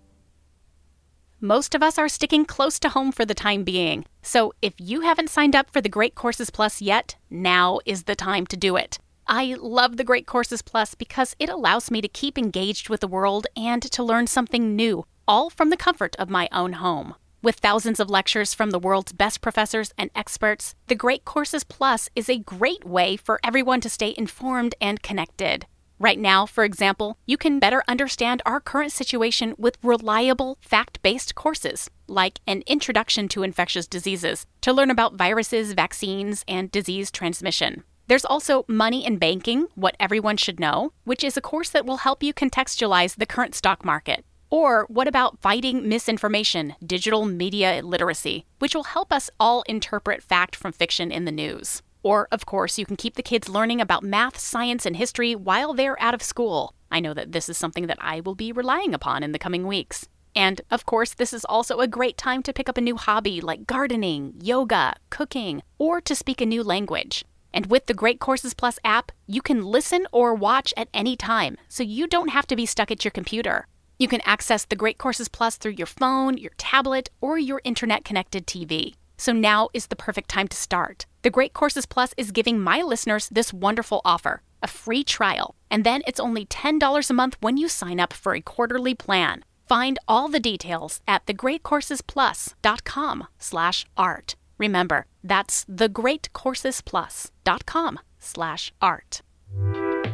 most 1.44 1.74
of 1.74 1.82
us 1.82 1.98
are 1.98 2.08
sticking 2.08 2.46
close 2.46 2.78
to 2.80 2.88
home 2.88 3.12
for 3.12 3.26
the 3.26 3.34
time 3.34 3.64
being. 3.64 4.06
So 4.22 4.54
if 4.62 4.72
you 4.78 5.02
haven't 5.02 5.28
signed 5.28 5.54
up 5.54 5.70
for 5.70 5.82
the 5.82 5.90
Great 5.90 6.14
Courses 6.14 6.48
Plus 6.48 6.80
yet, 6.80 7.16
now 7.28 7.80
is 7.84 8.04
the 8.04 8.16
time 8.16 8.46
to 8.46 8.56
do 8.56 8.76
it. 8.76 8.98
I 9.26 9.54
love 9.60 9.96
the 9.98 10.04
Great 10.04 10.26
Courses 10.26 10.62
Plus 10.62 10.94
because 10.94 11.36
it 11.38 11.50
allows 11.50 11.90
me 11.90 12.00
to 12.00 12.08
keep 12.08 12.38
engaged 12.38 12.88
with 12.88 13.00
the 13.00 13.08
world 13.08 13.46
and 13.56 13.82
to 13.82 14.02
learn 14.02 14.26
something 14.26 14.74
new, 14.74 15.04
all 15.28 15.50
from 15.50 15.68
the 15.68 15.76
comfort 15.76 16.16
of 16.18 16.30
my 16.30 16.48
own 16.50 16.74
home. 16.74 17.14
With 17.42 17.56
thousands 17.56 18.00
of 18.00 18.08
lectures 18.08 18.54
from 18.54 18.70
the 18.70 18.78
world's 18.78 19.12
best 19.12 19.42
professors 19.42 19.92
and 19.98 20.10
experts, 20.14 20.74
the 20.86 20.94
Great 20.94 21.26
Courses 21.26 21.62
Plus 21.62 22.08
is 22.16 22.30
a 22.30 22.38
great 22.38 22.86
way 22.86 23.18
for 23.18 23.38
everyone 23.44 23.82
to 23.82 23.90
stay 23.90 24.14
informed 24.16 24.74
and 24.80 25.02
connected. 25.02 25.66
Right 25.98 26.18
now, 26.18 26.44
for 26.44 26.64
example, 26.64 27.18
you 27.24 27.36
can 27.36 27.60
better 27.60 27.84
understand 27.86 28.42
our 28.44 28.60
current 28.60 28.90
situation 28.90 29.54
with 29.56 29.78
reliable, 29.82 30.58
fact 30.60 31.00
based 31.02 31.34
courses, 31.34 31.88
like 32.08 32.40
an 32.46 32.62
Introduction 32.66 33.28
to 33.28 33.44
Infectious 33.44 33.86
Diseases, 33.86 34.44
to 34.62 34.72
learn 34.72 34.90
about 34.90 35.14
viruses, 35.14 35.72
vaccines, 35.72 36.44
and 36.48 36.70
disease 36.70 37.10
transmission. 37.10 37.84
There's 38.08 38.24
also 38.24 38.64
Money 38.66 39.06
and 39.06 39.20
Banking 39.20 39.68
What 39.76 39.96
Everyone 40.00 40.36
Should 40.36 40.60
Know, 40.60 40.92
which 41.04 41.24
is 41.24 41.36
a 41.36 41.40
course 41.40 41.70
that 41.70 41.86
will 41.86 41.98
help 41.98 42.22
you 42.22 42.34
contextualize 42.34 43.16
the 43.16 43.24
current 43.24 43.54
stock 43.54 43.84
market. 43.84 44.24
Or 44.50 44.86
what 44.88 45.08
about 45.08 45.40
Fighting 45.40 45.88
Misinformation 45.88 46.74
Digital 46.84 47.24
Media 47.24 47.80
Literacy, 47.82 48.46
which 48.58 48.74
will 48.74 48.84
help 48.84 49.12
us 49.12 49.30
all 49.40 49.62
interpret 49.66 50.22
fact 50.22 50.54
from 50.54 50.72
fiction 50.72 51.10
in 51.10 51.24
the 51.24 51.32
news. 51.32 51.82
Or, 52.04 52.28
of 52.30 52.44
course, 52.44 52.78
you 52.78 52.84
can 52.84 52.96
keep 52.96 53.16
the 53.16 53.22
kids 53.22 53.48
learning 53.48 53.80
about 53.80 54.04
math, 54.04 54.38
science, 54.38 54.84
and 54.84 54.94
history 54.94 55.34
while 55.34 55.72
they're 55.72 56.00
out 56.00 56.14
of 56.14 56.22
school. 56.22 56.74
I 56.90 57.00
know 57.00 57.14
that 57.14 57.32
this 57.32 57.48
is 57.48 57.56
something 57.56 57.86
that 57.86 57.98
I 57.98 58.20
will 58.20 58.34
be 58.34 58.52
relying 58.52 58.92
upon 58.92 59.22
in 59.22 59.32
the 59.32 59.38
coming 59.38 59.66
weeks. 59.66 60.06
And, 60.36 60.60
of 60.70 60.84
course, 60.84 61.14
this 61.14 61.32
is 61.32 61.46
also 61.46 61.78
a 61.78 61.88
great 61.88 62.18
time 62.18 62.42
to 62.42 62.52
pick 62.52 62.68
up 62.68 62.76
a 62.76 62.82
new 62.82 62.96
hobby 62.96 63.40
like 63.40 63.66
gardening, 63.66 64.34
yoga, 64.42 64.94
cooking, 65.08 65.62
or 65.78 66.02
to 66.02 66.14
speak 66.14 66.42
a 66.42 66.46
new 66.46 66.62
language. 66.62 67.24
And 67.54 67.66
with 67.66 67.86
the 67.86 67.94
Great 67.94 68.20
Courses 68.20 68.52
Plus 68.52 68.78
app, 68.84 69.10
you 69.26 69.40
can 69.40 69.64
listen 69.64 70.06
or 70.12 70.34
watch 70.34 70.74
at 70.76 70.88
any 70.92 71.16
time, 71.16 71.56
so 71.68 71.82
you 71.82 72.06
don't 72.06 72.28
have 72.28 72.46
to 72.48 72.56
be 72.56 72.66
stuck 72.66 72.90
at 72.90 73.04
your 73.04 73.12
computer. 73.12 73.66
You 73.98 74.08
can 74.08 74.20
access 74.26 74.66
the 74.66 74.76
Great 74.76 74.98
Courses 74.98 75.28
Plus 75.28 75.56
through 75.56 75.76
your 75.78 75.86
phone, 75.86 76.36
your 76.36 76.52
tablet, 76.58 77.08
or 77.22 77.38
your 77.38 77.62
internet 77.64 78.04
connected 78.04 78.46
TV. 78.46 78.94
So 79.16 79.32
now 79.32 79.70
is 79.72 79.86
the 79.86 79.96
perfect 79.96 80.28
time 80.28 80.48
to 80.48 80.56
start. 80.56 81.06
The 81.24 81.30
Great 81.30 81.54
Courses 81.54 81.86
Plus 81.86 82.12
is 82.18 82.32
giving 82.32 82.60
my 82.60 82.82
listeners 82.82 83.30
this 83.30 83.50
wonderful 83.50 84.02
offer 84.04 84.42
a 84.62 84.68
free 84.68 85.02
trial, 85.02 85.54
and 85.70 85.82
then 85.82 86.02
it's 86.06 86.20
only 86.20 86.44
$10 86.44 87.10
a 87.10 87.14
month 87.14 87.38
when 87.40 87.56
you 87.56 87.66
sign 87.66 87.98
up 87.98 88.12
for 88.12 88.34
a 88.34 88.42
quarterly 88.42 88.94
plan. 88.94 89.42
Find 89.66 89.98
all 90.06 90.28
the 90.28 90.38
details 90.38 91.00
at 91.08 91.24
thegreatcoursesplus.com 91.24 93.26
slash 93.38 93.86
art. 93.96 94.36
Remember, 94.58 95.06
that's 95.22 95.64
thegreatcoursesplus.com 95.64 98.00
slash 98.18 98.72
art. 98.82 99.22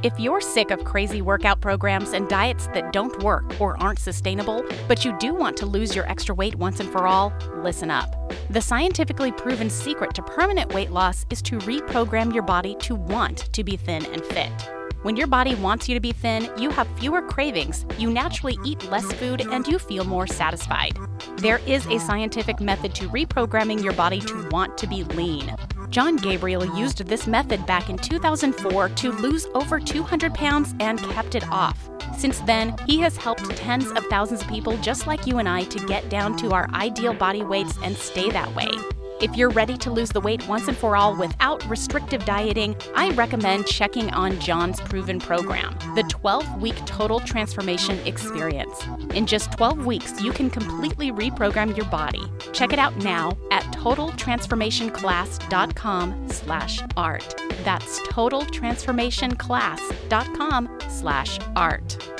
If 0.02 0.18
you're 0.18 0.40
sick 0.40 0.70
of 0.70 0.82
crazy 0.82 1.20
workout 1.20 1.60
programs 1.60 2.14
and 2.14 2.26
diets 2.26 2.68
that 2.68 2.90
don't 2.90 3.22
work 3.22 3.60
or 3.60 3.78
aren't 3.82 3.98
sustainable, 3.98 4.64
but 4.88 5.04
you 5.04 5.14
do 5.18 5.34
want 5.34 5.58
to 5.58 5.66
lose 5.66 5.94
your 5.94 6.08
extra 6.10 6.34
weight 6.34 6.54
once 6.54 6.80
and 6.80 6.90
for 6.90 7.06
all, 7.06 7.34
listen 7.56 7.90
up. 7.90 8.32
The 8.48 8.62
scientifically 8.62 9.30
proven 9.30 9.68
secret 9.68 10.14
to 10.14 10.22
permanent 10.22 10.72
weight 10.72 10.90
loss 10.90 11.26
is 11.28 11.42
to 11.42 11.58
reprogram 11.58 12.32
your 12.32 12.42
body 12.42 12.76
to 12.76 12.94
want 12.94 13.52
to 13.52 13.62
be 13.62 13.76
thin 13.76 14.06
and 14.06 14.24
fit. 14.24 14.70
When 15.02 15.16
your 15.16 15.26
body 15.26 15.54
wants 15.56 15.86
you 15.86 15.94
to 15.94 16.00
be 16.00 16.12
thin, 16.12 16.50
you 16.56 16.70
have 16.70 16.88
fewer 16.98 17.20
cravings, 17.20 17.84
you 17.98 18.10
naturally 18.10 18.56
eat 18.64 18.90
less 18.90 19.10
food, 19.12 19.46
and 19.50 19.66
you 19.66 19.78
feel 19.78 20.04
more 20.04 20.26
satisfied. 20.26 20.96
There 21.36 21.60
is 21.66 21.84
a 21.86 21.98
scientific 21.98 22.58
method 22.60 22.94
to 22.94 23.08
reprogramming 23.08 23.82
your 23.82 23.92
body 23.92 24.20
to 24.20 24.48
want 24.48 24.78
to 24.78 24.86
be 24.86 25.04
lean. 25.04 25.54
Jon 25.90 26.14
Gabriel 26.14 26.64
used 26.78 27.04
this 27.04 27.26
method 27.26 27.66
back 27.66 27.90
in 27.90 27.96
2004 27.96 28.90
to 28.90 29.12
lose 29.12 29.46
over 29.54 29.80
200 29.80 30.32
pounds 30.34 30.72
and 30.78 31.00
kept 31.10 31.34
it 31.34 31.46
off. 31.50 31.90
Since 32.16 32.38
then, 32.40 32.76
he 32.86 32.98
has 33.00 33.16
helped 33.16 33.50
tens 33.56 33.90
of 33.90 34.06
thousands 34.06 34.42
of 34.42 34.48
people 34.48 34.76
just 34.78 35.08
like 35.08 35.26
you 35.26 35.38
and 35.38 35.48
I 35.48 35.64
to 35.64 35.86
get 35.86 36.08
down 36.08 36.36
to 36.38 36.52
our 36.52 36.70
ideal 36.74 37.12
body 37.12 37.42
weights 37.42 37.76
and 37.82 37.96
stay 37.96 38.30
that 38.30 38.54
way. 38.54 38.70
If 39.20 39.36
you're 39.36 39.50
ready 39.50 39.76
to 39.76 39.90
lose 39.90 40.08
the 40.08 40.20
weight 40.20 40.48
once 40.48 40.66
and 40.66 40.74
for 40.76 40.96
all 40.96 41.14
without 41.14 41.64
restrictive 41.68 42.24
dieting, 42.24 42.74
I 42.94 43.10
recommend 43.10 43.66
checking 43.66 44.08
on 44.12 44.40
Jon's 44.40 44.80
proven 44.80 45.20
program, 45.20 45.76
the 45.94 46.04
12 46.04 46.62
week 46.62 46.76
total 46.86 47.20
transformation 47.20 47.98
experience. 48.06 48.82
In 49.14 49.26
just 49.26 49.52
12 49.52 49.84
weeks, 49.84 50.22
you 50.22 50.32
can 50.32 50.48
completely 50.48 51.12
reprogram 51.12 51.76
your 51.76 51.84
body. 51.86 52.22
Check 52.54 52.72
it 52.72 52.78
out 52.78 52.96
now 52.98 53.36
at 53.50 53.64
totaltransformationclass.com 53.64 56.28
slash 56.30 56.80
art. 56.96 57.34
That's 57.62 58.00
totaltransformationclass.com 58.00 60.78
slash 60.88 61.38
art. 61.56 62.19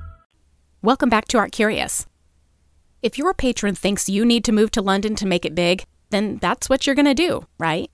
Welcome 0.83 1.09
back 1.09 1.27
to 1.27 1.37
Art 1.37 1.51
Curious. 1.51 2.07
If 3.03 3.15
your 3.15 3.35
patron 3.35 3.75
thinks 3.75 4.09
you 4.09 4.25
need 4.25 4.43
to 4.45 4.51
move 4.51 4.71
to 4.71 4.81
London 4.81 5.15
to 5.17 5.27
make 5.27 5.45
it 5.45 5.53
big, 5.53 5.85
then 6.09 6.37
that's 6.37 6.69
what 6.69 6.87
you're 6.87 6.95
going 6.95 7.05
to 7.05 7.13
do, 7.13 7.45
right? 7.59 7.91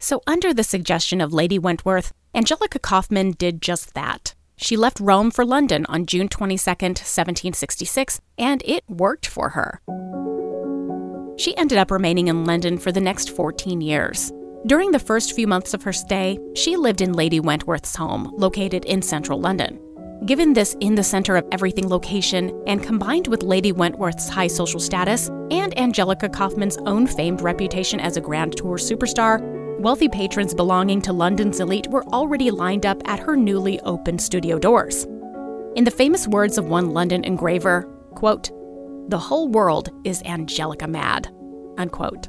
So, 0.00 0.20
under 0.26 0.52
the 0.52 0.64
suggestion 0.64 1.20
of 1.20 1.32
Lady 1.32 1.60
Wentworth, 1.60 2.12
Angelica 2.34 2.80
Kauffman 2.80 3.36
did 3.38 3.62
just 3.62 3.94
that. 3.94 4.34
She 4.56 4.76
left 4.76 4.98
Rome 4.98 5.30
for 5.30 5.44
London 5.44 5.86
on 5.86 6.06
June 6.06 6.28
22, 6.28 6.58
1766, 6.58 8.20
and 8.36 8.64
it 8.64 8.82
worked 8.88 9.26
for 9.28 9.50
her. 9.50 9.80
She 11.38 11.56
ended 11.56 11.78
up 11.78 11.92
remaining 11.92 12.26
in 12.26 12.44
London 12.44 12.78
for 12.78 12.90
the 12.90 13.00
next 13.00 13.30
14 13.30 13.80
years. 13.80 14.32
During 14.66 14.90
the 14.90 14.98
first 14.98 15.36
few 15.36 15.46
months 15.46 15.72
of 15.72 15.84
her 15.84 15.92
stay, 15.92 16.40
she 16.56 16.74
lived 16.76 17.00
in 17.00 17.12
Lady 17.12 17.38
Wentworth's 17.38 17.94
home, 17.94 18.34
located 18.36 18.84
in 18.86 19.02
central 19.02 19.38
London. 19.38 19.78
Given 20.26 20.54
this 20.54 20.74
in 20.80 20.94
the 20.94 21.02
center 21.02 21.36
of 21.36 21.44
everything 21.52 21.86
location, 21.86 22.50
and 22.66 22.82
combined 22.82 23.26
with 23.26 23.42
Lady 23.42 23.72
Wentworth's 23.72 24.26
high 24.26 24.46
social 24.46 24.80
status 24.80 25.28
and 25.50 25.78
Angelica 25.78 26.30
Kauffman's 26.30 26.78
own 26.86 27.06
famed 27.06 27.42
reputation 27.42 28.00
as 28.00 28.16
a 28.16 28.22
grand 28.22 28.56
tour 28.56 28.78
superstar, 28.78 29.42
wealthy 29.80 30.08
patrons 30.08 30.54
belonging 30.54 31.02
to 31.02 31.12
London's 31.12 31.60
elite 31.60 31.88
were 31.88 32.06
already 32.06 32.50
lined 32.50 32.86
up 32.86 33.02
at 33.04 33.18
her 33.18 33.36
newly 33.36 33.78
opened 33.80 34.18
studio 34.18 34.58
doors. 34.58 35.04
In 35.76 35.84
the 35.84 35.90
famous 35.90 36.26
words 36.26 36.56
of 36.56 36.68
one 36.68 36.92
London 36.92 37.22
engraver, 37.22 37.82
quote, 38.14 38.50
"The 39.08 39.18
whole 39.18 39.48
world 39.48 39.90
is 40.04 40.22
Angelica 40.24 40.86
mad." 40.86 41.28
Unquote. 41.76 42.28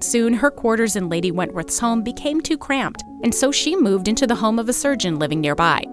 Soon, 0.00 0.32
her 0.32 0.50
quarters 0.50 0.96
in 0.96 1.10
Lady 1.10 1.32
Wentworth's 1.32 1.80
home 1.80 2.02
became 2.02 2.40
too 2.40 2.56
cramped, 2.56 3.04
and 3.22 3.34
so 3.34 3.52
she 3.52 3.76
moved 3.76 4.08
into 4.08 4.26
the 4.26 4.36
home 4.36 4.58
of 4.58 4.70
a 4.70 4.72
surgeon 4.72 5.18
living 5.18 5.42
nearby. 5.42 5.84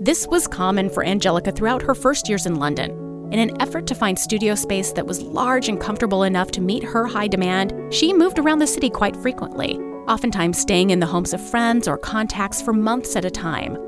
This 0.00 0.26
was 0.26 0.48
common 0.48 0.90
for 0.90 1.04
Angelica 1.04 1.52
throughout 1.52 1.80
her 1.82 1.94
first 1.94 2.28
years 2.28 2.46
in 2.46 2.56
London. 2.56 2.90
In 3.32 3.38
an 3.38 3.60
effort 3.62 3.86
to 3.86 3.94
find 3.94 4.18
studio 4.18 4.56
space 4.56 4.90
that 4.92 5.06
was 5.06 5.22
large 5.22 5.68
and 5.68 5.80
comfortable 5.80 6.24
enough 6.24 6.50
to 6.52 6.60
meet 6.60 6.82
her 6.82 7.06
high 7.06 7.28
demand, 7.28 7.72
she 7.94 8.12
moved 8.12 8.40
around 8.40 8.58
the 8.58 8.66
city 8.66 8.90
quite 8.90 9.16
frequently, 9.16 9.76
oftentimes 10.08 10.58
staying 10.58 10.90
in 10.90 10.98
the 10.98 11.06
homes 11.06 11.32
of 11.32 11.40
friends 11.40 11.86
or 11.86 11.96
contacts 11.96 12.60
for 12.60 12.72
months 12.72 13.14
at 13.14 13.24
a 13.24 13.30
time. 13.30 13.78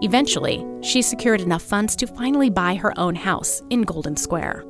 Eventually, 0.00 0.64
she 0.80 1.02
secured 1.02 1.40
enough 1.40 1.62
funds 1.62 1.96
to 1.96 2.06
finally 2.06 2.48
buy 2.48 2.76
her 2.76 2.96
own 2.96 3.16
house 3.16 3.62
in 3.68 3.82
Golden 3.82 4.16
Square. 4.16 4.62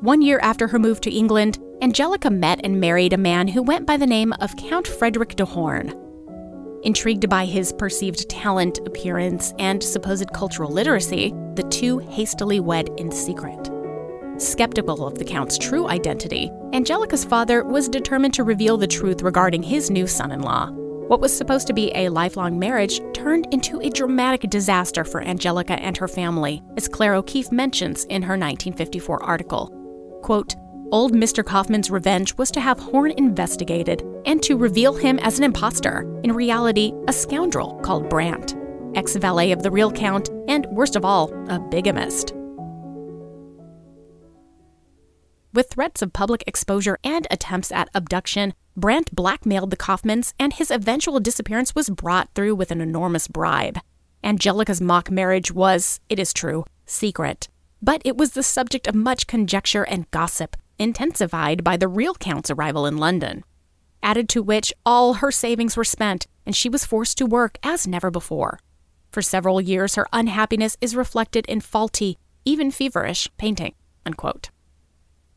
One 0.00 0.22
year 0.22 0.40
after 0.42 0.66
her 0.66 0.80
move 0.80 1.00
to 1.02 1.14
England, 1.14 1.60
Angelica 1.82 2.30
met 2.30 2.60
and 2.64 2.80
married 2.80 3.12
a 3.12 3.16
man 3.16 3.46
who 3.46 3.62
went 3.62 3.86
by 3.86 3.96
the 3.96 4.06
name 4.06 4.32
of 4.40 4.56
Count 4.56 4.88
Frederick 4.88 5.36
de 5.36 5.44
Horn. 5.44 5.94
Intrigued 6.84 7.28
by 7.28 7.44
his 7.44 7.72
perceived 7.72 8.28
talent, 8.28 8.78
appearance, 8.86 9.52
and 9.58 9.82
supposed 9.82 10.32
cultural 10.32 10.70
literacy, 10.70 11.34
the 11.54 11.64
two 11.64 11.98
hastily 11.98 12.60
wed 12.60 12.90
in 12.98 13.10
secret. 13.10 13.70
Skeptical 14.36 15.04
of 15.04 15.18
the 15.18 15.24
Count's 15.24 15.58
true 15.58 15.88
identity, 15.88 16.52
Angelica's 16.72 17.24
father 17.24 17.64
was 17.64 17.88
determined 17.88 18.34
to 18.34 18.44
reveal 18.44 18.76
the 18.76 18.86
truth 18.86 19.22
regarding 19.22 19.62
his 19.62 19.90
new 19.90 20.06
son 20.06 20.30
in 20.30 20.40
law. 20.40 20.70
What 20.70 21.20
was 21.20 21.36
supposed 21.36 21.66
to 21.66 21.72
be 21.72 21.90
a 21.96 22.10
lifelong 22.10 22.58
marriage 22.58 23.00
turned 23.12 23.48
into 23.52 23.80
a 23.80 23.90
dramatic 23.90 24.42
disaster 24.48 25.04
for 25.04 25.22
Angelica 25.22 25.72
and 25.80 25.96
her 25.96 26.06
family, 26.06 26.62
as 26.76 26.86
Claire 26.86 27.14
O'Keefe 27.14 27.50
mentions 27.50 28.04
in 28.04 28.22
her 28.22 28.34
1954 28.34 29.22
article. 29.24 29.72
Quote, 30.22 30.54
Old 30.90 31.12
Mr. 31.12 31.44
Kauffman's 31.44 31.90
revenge 31.90 32.34
was 32.38 32.50
to 32.50 32.60
have 32.60 32.78
Horn 32.78 33.10
investigated 33.10 34.02
and 34.24 34.42
to 34.42 34.56
reveal 34.56 34.94
him 34.94 35.18
as 35.18 35.36
an 35.36 35.44
impostor, 35.44 36.00
in 36.22 36.32
reality, 36.32 36.94
a 37.06 37.12
scoundrel 37.12 37.78
called 37.82 38.08
Brandt, 38.08 38.56
ex 38.94 39.14
valet 39.16 39.52
of 39.52 39.62
the 39.62 39.70
real 39.70 39.92
Count, 39.92 40.30
and 40.48 40.64
worst 40.66 40.96
of 40.96 41.04
all, 41.04 41.30
a 41.50 41.58
bigamist. 41.58 42.32
With 45.52 45.68
threats 45.68 46.00
of 46.00 46.14
public 46.14 46.42
exposure 46.46 46.98
and 47.04 47.26
attempts 47.30 47.70
at 47.70 47.90
abduction, 47.94 48.54
Brandt 48.74 49.14
blackmailed 49.14 49.70
the 49.70 49.76
Kauffmans, 49.76 50.32
and 50.38 50.54
his 50.54 50.70
eventual 50.70 51.20
disappearance 51.20 51.74
was 51.74 51.90
brought 51.90 52.30
through 52.34 52.54
with 52.54 52.70
an 52.70 52.80
enormous 52.80 53.28
bribe. 53.28 53.78
Angelica's 54.24 54.80
mock 54.80 55.10
marriage 55.10 55.52
was, 55.52 56.00
it 56.08 56.18
is 56.18 56.32
true, 56.32 56.64
secret, 56.86 57.48
but 57.82 58.00
it 58.06 58.16
was 58.16 58.32
the 58.32 58.42
subject 58.42 58.86
of 58.86 58.94
much 58.94 59.26
conjecture 59.26 59.82
and 59.82 60.10
gossip, 60.10 60.56
intensified 60.78 61.64
by 61.64 61.76
the 61.76 61.88
real 61.88 62.14
Count's 62.14 62.50
arrival 62.50 62.86
in 62.86 62.96
London. 62.96 63.44
Added 64.02 64.28
to 64.30 64.42
which, 64.42 64.72
all 64.86 65.14
her 65.14 65.30
savings 65.30 65.76
were 65.76 65.84
spent, 65.84 66.26
and 66.46 66.54
she 66.54 66.68
was 66.68 66.84
forced 66.84 67.18
to 67.18 67.26
work 67.26 67.58
as 67.62 67.86
never 67.86 68.10
before. 68.10 68.60
For 69.10 69.22
several 69.22 69.60
years, 69.60 69.94
her 69.96 70.06
unhappiness 70.12 70.76
is 70.80 70.94
reflected 70.94 71.46
in 71.46 71.60
faulty, 71.60 72.18
even 72.44 72.70
feverish, 72.70 73.28
painting. 73.36 73.74
Unquote. 74.06 74.50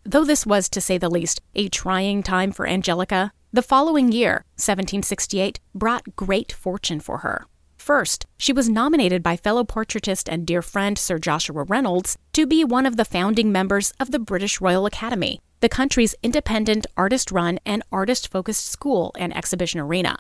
Though 0.03 0.25
this 0.25 0.45
was, 0.45 0.69
to 0.69 0.81
say 0.81 0.97
the 0.97 1.09
least, 1.09 1.41
a 1.55 1.69
trying 1.69 2.23
time 2.23 2.51
for 2.51 2.67
Angelica, 2.67 3.31
the 3.53 3.61
following 3.61 4.11
year, 4.11 4.45
1768, 4.55 5.59
brought 5.75 6.15
great 6.15 6.51
fortune 6.51 6.99
for 6.99 7.19
her. 7.19 7.45
First, 7.81 8.27
she 8.37 8.53
was 8.53 8.69
nominated 8.69 9.23
by 9.23 9.35
fellow 9.35 9.63
portraitist 9.63 10.31
and 10.31 10.45
dear 10.45 10.61
friend 10.61 10.99
Sir 10.99 11.17
Joshua 11.17 11.63
Reynolds 11.63 12.15
to 12.33 12.45
be 12.45 12.63
one 12.63 12.85
of 12.85 12.95
the 12.95 13.03
founding 13.03 13.51
members 13.51 13.91
of 13.99 14.11
the 14.11 14.19
British 14.19 14.61
Royal 14.61 14.85
Academy, 14.85 15.41
the 15.61 15.67
country's 15.67 16.13
independent, 16.21 16.85
artist 16.95 17.31
run, 17.31 17.59
and 17.65 17.81
artist 17.91 18.31
focused 18.31 18.67
school 18.67 19.11
and 19.17 19.35
exhibition 19.35 19.79
arena. 19.79 20.15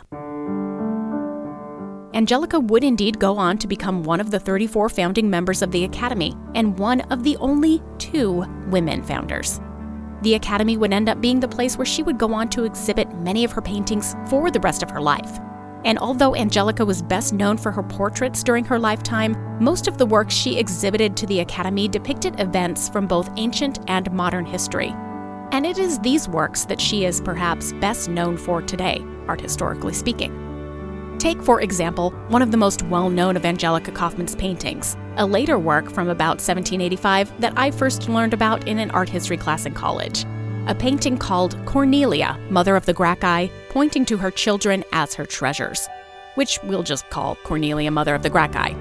Angelica 2.15 2.59
would 2.59 2.83
indeed 2.83 3.19
go 3.19 3.37
on 3.37 3.59
to 3.59 3.67
become 3.67 4.01
one 4.01 4.19
of 4.19 4.31
the 4.31 4.39
34 4.39 4.89
founding 4.89 5.29
members 5.29 5.61
of 5.61 5.69
the 5.69 5.83
Academy 5.83 6.33
and 6.55 6.79
one 6.79 7.01
of 7.11 7.21
the 7.21 7.37
only 7.37 7.79
two 7.99 8.43
women 8.71 9.03
founders. 9.03 9.61
The 10.23 10.33
Academy 10.33 10.77
would 10.77 10.93
end 10.93 11.09
up 11.09 11.21
being 11.21 11.39
the 11.39 11.47
place 11.47 11.77
where 11.77 11.85
she 11.85 12.01
would 12.01 12.17
go 12.17 12.33
on 12.33 12.49
to 12.49 12.63
exhibit 12.63 13.15
many 13.19 13.43
of 13.43 13.51
her 13.51 13.61
paintings 13.61 14.15
for 14.29 14.49
the 14.49 14.59
rest 14.61 14.81
of 14.81 14.89
her 14.89 14.99
life. 14.99 15.39
And 15.83 15.97
although 15.97 16.35
Angelica 16.35 16.85
was 16.85 17.01
best 17.01 17.33
known 17.33 17.57
for 17.57 17.71
her 17.71 17.83
portraits 17.83 18.43
during 18.43 18.63
her 18.65 18.77
lifetime, 18.77 19.35
most 19.59 19.87
of 19.87 19.97
the 19.97 20.05
works 20.05 20.33
she 20.33 20.57
exhibited 20.57 21.17
to 21.17 21.25
the 21.25 21.39
Academy 21.39 21.87
depicted 21.87 22.39
events 22.39 22.89
from 22.89 23.07
both 23.07 23.29
ancient 23.37 23.79
and 23.87 24.11
modern 24.11 24.45
history. 24.45 24.93
And 25.51 25.65
it 25.65 25.77
is 25.77 25.99
these 25.99 26.29
works 26.29 26.65
that 26.65 26.79
she 26.79 27.05
is 27.05 27.19
perhaps 27.19 27.73
best 27.73 28.09
known 28.09 28.37
for 28.37 28.61
today, 28.61 29.03
art 29.27 29.41
historically 29.41 29.93
speaking. 29.93 30.37
Take, 31.19 31.41
for 31.41 31.61
example, 31.61 32.11
one 32.29 32.41
of 32.41 32.51
the 32.51 32.57
most 32.57 32.83
well 32.83 33.09
known 33.09 33.35
of 33.35 33.45
Angelica 33.45 33.91
Kauffman's 33.91 34.35
paintings, 34.35 34.97
a 35.17 35.25
later 35.25 35.59
work 35.59 35.91
from 35.91 36.09
about 36.09 36.37
1785 36.37 37.41
that 37.41 37.53
I 37.57 37.69
first 37.69 38.07
learned 38.07 38.33
about 38.33 38.67
in 38.67 38.79
an 38.79 38.91
art 38.91 39.09
history 39.09 39.37
class 39.37 39.65
in 39.65 39.73
college 39.73 40.25
a 40.67 40.75
painting 40.75 41.17
called 41.17 41.57
Cornelia, 41.65 42.39
Mother 42.49 42.75
of 42.75 42.85
the 42.85 42.93
Gracchi, 42.93 43.51
pointing 43.69 44.05
to 44.05 44.17
her 44.17 44.29
children 44.29 44.83
as 44.91 45.13
her 45.15 45.25
treasures, 45.25 45.89
which 46.35 46.59
we'll 46.63 46.83
just 46.83 47.09
call 47.09 47.35
Cornelia, 47.43 47.89
Mother 47.89 48.13
of 48.13 48.21
the 48.21 48.29
Gracchi. 48.29 48.75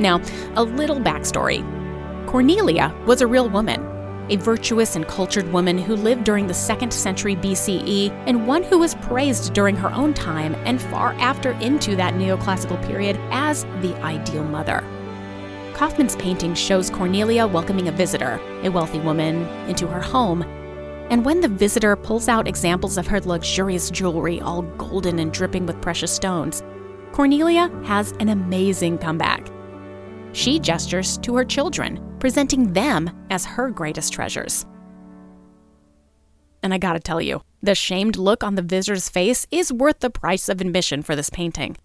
Now, 0.00 0.22
a 0.54 0.62
little 0.62 0.96
backstory. 0.96 1.62
Cornelia 2.26 2.94
was 3.06 3.20
a 3.20 3.26
real 3.26 3.50
woman, 3.50 3.84
a 4.30 4.36
virtuous 4.36 4.96
and 4.96 5.06
cultured 5.06 5.52
woman 5.52 5.76
who 5.76 5.94
lived 5.94 6.24
during 6.24 6.46
the 6.46 6.54
2nd 6.54 6.92
century 6.92 7.36
BCE 7.36 8.10
and 8.26 8.46
one 8.46 8.62
who 8.62 8.78
was 8.78 8.94
praised 8.96 9.52
during 9.52 9.76
her 9.76 9.92
own 9.92 10.14
time 10.14 10.54
and 10.64 10.80
far 10.80 11.12
after 11.14 11.52
into 11.52 11.96
that 11.96 12.14
neoclassical 12.14 12.82
period 12.86 13.18
as 13.30 13.64
the 13.82 13.94
ideal 14.02 14.44
mother. 14.44 14.82
Kauffman's 15.74 16.16
painting 16.16 16.54
shows 16.54 16.90
Cornelia 16.90 17.46
welcoming 17.46 17.88
a 17.88 17.92
visitor, 17.92 18.40
a 18.62 18.68
wealthy 18.68 18.98
woman, 19.00 19.46
into 19.68 19.86
her 19.86 20.00
home 20.00 20.44
and 21.10 21.24
when 21.24 21.40
the 21.40 21.48
visitor 21.48 21.96
pulls 21.96 22.28
out 22.28 22.46
examples 22.46 22.98
of 22.98 23.06
her 23.06 23.20
luxurious 23.20 23.90
jewelry, 23.90 24.40
all 24.40 24.62
golden 24.62 25.18
and 25.18 25.32
dripping 25.32 25.64
with 25.64 25.80
precious 25.80 26.12
stones, 26.14 26.62
Cornelia 27.12 27.70
has 27.84 28.12
an 28.20 28.28
amazing 28.28 28.98
comeback. 28.98 29.48
She 30.32 30.58
gestures 30.58 31.16
to 31.18 31.34
her 31.36 31.44
children, 31.44 32.16
presenting 32.18 32.72
them 32.74 33.10
as 33.30 33.46
her 33.46 33.70
greatest 33.70 34.12
treasures. 34.12 34.66
And 36.62 36.74
I 36.74 36.78
gotta 36.78 37.00
tell 37.00 37.22
you, 37.22 37.40
the 37.62 37.74
shamed 37.74 38.16
look 38.16 38.44
on 38.44 38.56
the 38.56 38.62
visitor's 38.62 39.08
face 39.08 39.46
is 39.50 39.72
worth 39.72 40.00
the 40.00 40.10
price 40.10 40.48
of 40.48 40.60
admission 40.60 41.02
for 41.02 41.16
this 41.16 41.30
painting. 41.30 41.76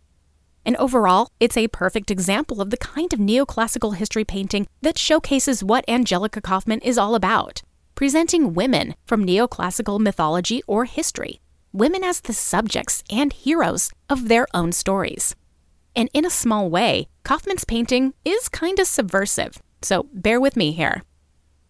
And 0.66 0.76
overall, 0.78 1.30
it's 1.40 1.58
a 1.58 1.68
perfect 1.70 2.12
example 2.12 2.62
of 2.62 2.70
the 2.70 2.78
kind 2.78 3.12
of 3.14 3.20
neoclassical 3.20 3.96
history 3.96 4.26
painting 4.26 4.68
that 4.82 4.98
showcases 4.98 5.64
what 5.64 5.86
Angelica 5.88 6.42
Kauffman 6.42 6.80
is 6.80 6.98
all 6.98 7.16
about 7.16 7.62
presenting 7.96 8.54
women 8.54 8.96
from 9.06 9.26
neoclassical 9.26 10.00
mythology 10.00 10.62
or 10.68 10.86
history, 10.86 11.42
women 11.72 12.04
as 12.04 12.22
the 12.22 12.34
subjects 12.34 13.04
and 13.10 13.34
heroes 13.34 13.92
of 14.10 14.28
their 14.28 14.48
own 14.54 14.72
stories. 14.72 15.36
And 15.96 16.10
in 16.14 16.26
a 16.26 16.30
small 16.30 16.70
way, 16.70 17.08
Kauffman's 17.24 17.66
painting 17.66 18.14
is 18.26 18.50
kind 18.50 18.80
of 18.80 18.88
subversive, 18.88 19.62
so 19.82 20.08
bear 20.14 20.40
with 20.40 20.56
me 20.56 20.72
here. 20.72 21.04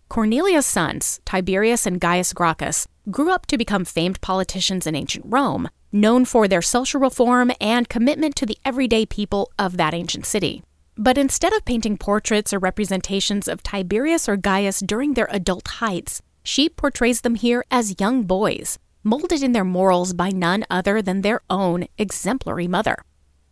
Cornelia's 0.10 0.66
sons, 0.66 1.20
Tiberius 1.26 1.86
and 1.86 2.00
Gaius 2.00 2.34
Gracchus, 2.34 2.88
grew 3.10 3.32
up 3.32 3.46
to 3.48 3.58
become 3.58 3.84
famed 3.84 4.22
politicians 4.22 4.86
in 4.86 4.96
ancient 4.96 5.26
Rome, 5.28 5.70
known 5.92 6.26
for 6.26 6.48
their 6.48 6.62
social 6.62 7.00
reform 7.00 7.52
and 7.60 7.90
commitment 7.90 8.36
to 8.36 8.46
the 8.46 8.58
everyday 8.64 9.06
people 9.06 9.52
of 9.58 9.78
that 9.78 9.94
ancient 9.94 10.26
city. 10.26 10.64
But 10.96 11.18
instead 11.18 11.54
of 11.54 11.66
painting 11.66 11.98
portraits 11.98 12.54
or 12.54 12.60
representations 12.60 13.48
of 13.48 13.64
Tiberius 13.64 14.30
or 14.30 14.38
Gaius 14.38 14.80
during 14.80 15.14
their 15.14 15.28
adult 15.32 15.68
heights, 15.68 16.22
she 16.44 16.70
portrays 16.70 17.22
them 17.22 17.36
here 17.36 17.64
as 17.72 18.00
young 18.00 18.24
boys, 18.24 18.78
molded 19.04 19.42
in 19.42 19.54
their 19.54 19.66
morals 19.66 20.14
by 20.14 20.30
none 20.30 20.66
other 20.70 21.02
than 21.02 21.22
their 21.22 21.42
own 21.50 21.88
exemplary 21.98 22.68
mother. 22.68 23.04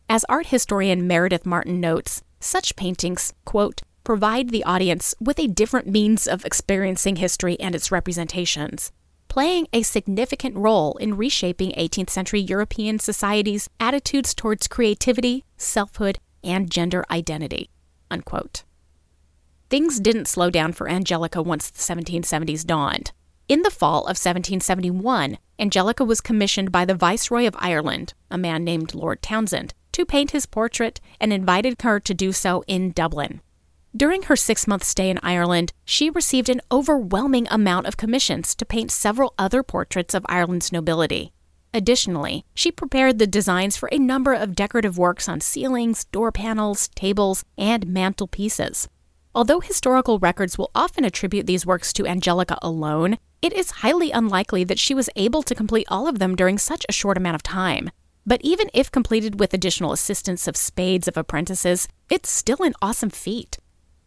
As 0.08 0.26
art 0.30 0.48
historian 0.48 1.08
Meredith 1.08 1.46
Martin 1.46 1.80
notes, 1.80 2.22
such 2.40 2.76
paintings, 2.76 3.34
quote, 3.46 3.82
provide 4.04 4.50
the 4.50 4.64
audience 4.64 5.16
with 5.20 5.40
a 5.40 5.48
different 5.48 5.88
means 5.88 6.28
of 6.28 6.46
experiencing 6.46 7.16
history 7.16 7.60
and 7.60 7.74
its 7.74 7.92
representations, 7.92 8.92
playing 9.30 9.68
a 9.74 9.84
significant 9.84 10.56
role 10.56 10.98
in 10.98 11.18
reshaping 11.18 11.72
18th 11.72 12.10
century 12.10 12.42
European 12.42 13.00
society's 13.00 13.70
attitudes 13.80 14.34
towards 14.34 14.68
creativity, 14.68 15.46
selfhood, 15.56 16.20
and 16.44 16.70
gender 16.70 17.06
identity. 17.10 17.70
Unquote. 18.10 18.64
Things 19.70 20.00
didn't 20.00 20.28
slow 20.28 20.50
down 20.50 20.74
for 20.74 20.90
Angelica 20.90 21.42
once 21.42 21.70
the 21.70 21.80
1770s 21.80 22.66
dawned. 22.66 23.12
In 23.48 23.64
the 23.64 23.70
fall 23.70 24.02
of 24.02 24.18
1771, 24.18 25.38
Angelica 25.60 26.06
was 26.06 26.22
commissioned 26.22 26.72
by 26.72 26.86
the 26.86 26.96
Viceroy 26.96 27.48
of 27.48 27.56
Ireland, 27.58 28.14
a 28.30 28.38
man 28.38 28.64
named 28.64 28.94
Lord 28.94 29.22
Townshend, 29.22 29.74
to 29.92 30.06
paint 30.06 30.32
his 30.32 30.46
portrait 30.46 31.00
and 31.20 31.34
invited 31.34 31.82
her 31.82 32.00
to 32.00 32.14
do 32.14 32.32
so 32.32 32.64
in 32.68 32.92
Dublin. 32.92 33.42
During 33.96 34.24
her 34.24 34.38
six 34.38 34.68
month 34.68 34.86
stay 34.86 35.10
in 35.10 35.20
Ireland, 35.22 35.74
she 35.84 36.10
received 36.10 36.48
an 36.50 36.62
overwhelming 36.72 37.48
amount 37.52 37.88
of 37.88 37.98
commissions 37.98 38.56
to 38.56 38.66
paint 38.66 38.90
several 38.90 39.34
other 39.38 39.64
portraits 39.64 40.14
of 40.14 40.26
Ireland's 40.30 40.72
nobility. 40.72 41.34
Additionally, 41.74 42.44
she 42.54 42.72
prepared 42.72 43.18
the 43.18 43.28
designs 43.28 43.78
for 43.78 43.88
a 43.92 43.98
number 43.98 44.34
of 44.34 44.56
decorative 44.56 44.98
works 44.98 45.30
on 45.30 45.40
ceilings, 45.40 46.04
door 46.06 46.32
panels, 46.32 46.90
tables, 46.96 47.46
and 47.58 47.88
mantelpieces. 47.88 48.90
Although 49.34 49.62
historical 49.62 50.20
records 50.20 50.58
will 50.58 50.72
often 50.76 51.06
attribute 51.06 51.46
these 51.46 51.66
works 51.66 51.94
to 51.94 52.06
Angelica 52.06 52.58
alone, 52.62 53.18
it 53.42 53.54
is 53.54 53.72
highly 53.72 54.12
unlikely 54.12 54.66
that 54.66 54.80
she 54.80 54.94
was 54.94 55.10
able 55.16 55.42
to 55.44 55.56
complete 55.56 55.88
all 55.90 56.08
of 56.08 56.20
them 56.20 56.36
during 56.36 56.58
such 56.58 56.86
a 56.90 56.94
short 56.94 57.16
amount 57.16 57.36
of 57.36 57.44
time. 57.44 57.90
But 58.26 58.42
even 58.44 58.70
if 58.74 58.92
completed 58.92 59.40
with 59.40 59.54
additional 59.54 59.94
assistance 59.94 60.48
of 60.48 60.58
spades 60.58 61.08
of 61.08 61.16
apprentices, 61.16 61.88
it's 62.10 62.30
still 62.30 62.62
an 62.64 62.74
awesome 62.82 63.10
feat. 63.10 63.58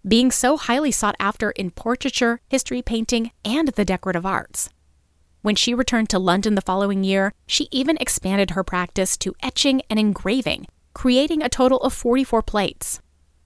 Being 0.07 0.31
so 0.31 0.59
highly 0.59 0.92
sought 0.92 1.16
after 1.18 1.50
in 1.53 1.70
portraiture, 1.70 2.40
history 2.50 2.83
painting, 2.83 3.33
and 3.42 3.68
the 3.68 3.87
decorative 3.87 4.27
arts. 4.27 4.68
When 5.44 5.57
she 5.57 5.74
returned 5.74 6.09
to 6.09 6.18
London 6.18 6.54
the 6.54 6.62
following 6.62 7.04
year, 7.04 7.35
she 7.46 7.68
even 7.70 7.98
expanded 8.00 8.52
her 8.52 8.64
practice 8.64 9.14
to 9.18 9.35
etching 9.42 9.83
and 9.90 9.98
engraving, 9.98 10.66
creating 10.94 11.42
a 11.42 11.50
total 11.50 11.80
of 11.80 11.92
44 11.92 12.40
plates. 12.40 13.02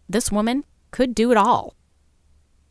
This 0.08 0.30
woman 0.30 0.64
could 0.92 1.12
do 1.12 1.32
it 1.32 1.36
all. 1.36 1.74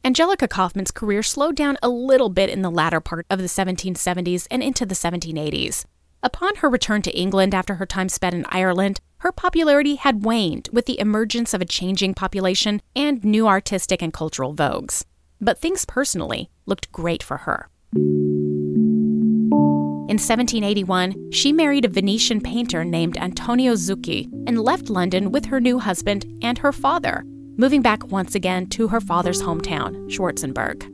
Angelica 0.01 0.47
Kauffman's 0.47 0.91
career 0.91 1.21
slowed 1.21 1.57
down 1.57 1.77
a 1.83 1.89
little 1.89 2.29
bit 2.29 2.49
in 2.49 2.61
the 2.61 2.71
latter 2.71 3.01
part 3.01 3.25
of 3.29 3.39
the 3.39 3.47
1770s 3.47 4.47
and 4.49 4.63
into 4.63 4.85
the 4.85 4.95
1780s. 4.95 5.83
Upon 6.23 6.55
her 6.55 6.69
return 6.69 7.01
to 7.01 7.11
England 7.11 7.53
after 7.53 7.75
her 7.75 7.85
time 7.85 8.07
spent 8.07 8.33
in 8.33 8.45
Ireland, 8.47 9.01
her 9.17 9.33
popularity 9.33 9.95
had 9.95 10.23
waned 10.23 10.69
with 10.71 10.85
the 10.85 11.01
emergence 11.01 11.53
of 11.53 11.59
a 11.59 11.65
changing 11.65 12.13
population 12.13 12.81
and 12.95 13.21
new 13.25 13.45
artistic 13.45 14.01
and 14.01 14.13
cultural 14.13 14.55
vogues. 14.55 15.03
But 15.41 15.59
things 15.59 15.83
personally 15.83 16.49
looked 16.65 16.93
great 16.93 17.21
for 17.21 17.39
her. 17.39 17.67
In 20.17 20.23
1781, 20.23 21.31
she 21.31 21.53
married 21.53 21.85
a 21.85 21.89
Venetian 21.89 22.41
painter 22.41 22.83
named 22.83 23.19
Antonio 23.19 23.73
Zucchi 23.73 24.27
and 24.47 24.59
left 24.59 24.89
London 24.89 25.31
with 25.31 25.45
her 25.45 25.61
new 25.61 25.77
husband 25.77 26.25
and 26.41 26.57
her 26.57 26.71
father, 26.71 27.23
moving 27.55 27.83
back 27.83 28.09
once 28.11 28.33
again 28.33 28.65
to 28.69 28.87
her 28.87 28.99
father's 28.99 29.43
hometown, 29.43 30.09
Schwarzenberg. 30.09 30.87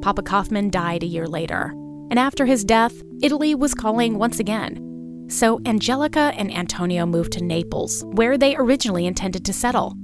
Papa 0.00 0.22
Kauffman 0.22 0.70
died 0.70 1.02
a 1.02 1.06
year 1.06 1.28
later, 1.28 1.74
and 2.10 2.18
after 2.18 2.46
his 2.46 2.64
death, 2.64 3.02
Italy 3.20 3.54
was 3.54 3.74
calling 3.74 4.16
once 4.16 4.40
again. 4.40 5.26
So 5.28 5.60
Angelica 5.66 6.32
and 6.34 6.50
Antonio 6.50 7.04
moved 7.04 7.32
to 7.32 7.44
Naples, 7.44 8.02
where 8.12 8.38
they 8.38 8.56
originally 8.56 9.04
intended 9.04 9.44
to 9.44 9.52
settle. 9.52 9.94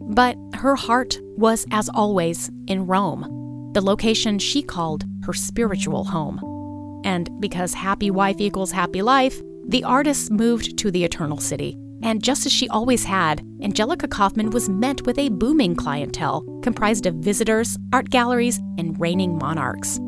But 0.00 0.38
her 0.54 0.74
heart 0.74 1.18
was, 1.36 1.66
as 1.70 1.90
always, 1.92 2.50
in 2.66 2.86
Rome, 2.86 3.72
the 3.74 3.82
location 3.82 4.38
she 4.38 4.62
called 4.62 5.04
her 5.24 5.34
spiritual 5.34 6.04
home. 6.04 6.53
And 7.04 7.30
because 7.40 7.74
happy 7.74 8.10
wife 8.10 8.36
equals 8.40 8.72
happy 8.72 9.02
life, 9.02 9.40
the 9.68 9.84
artists 9.84 10.30
moved 10.30 10.76
to 10.78 10.90
the 10.90 11.04
Eternal 11.04 11.38
City, 11.38 11.76
and 12.02 12.22
just 12.22 12.44
as 12.44 12.52
she 12.52 12.68
always 12.68 13.04
had, 13.04 13.46
Angelica 13.62 14.06
Kauffman 14.06 14.50
was 14.50 14.68
met 14.68 15.06
with 15.06 15.18
a 15.18 15.30
booming 15.30 15.74
clientele 15.74 16.42
comprised 16.62 17.06
of 17.06 17.14
visitors, 17.16 17.78
art 17.92 18.10
galleries, 18.10 18.58
and 18.78 18.98
reigning 19.00 19.38
monarchs. 19.38 19.98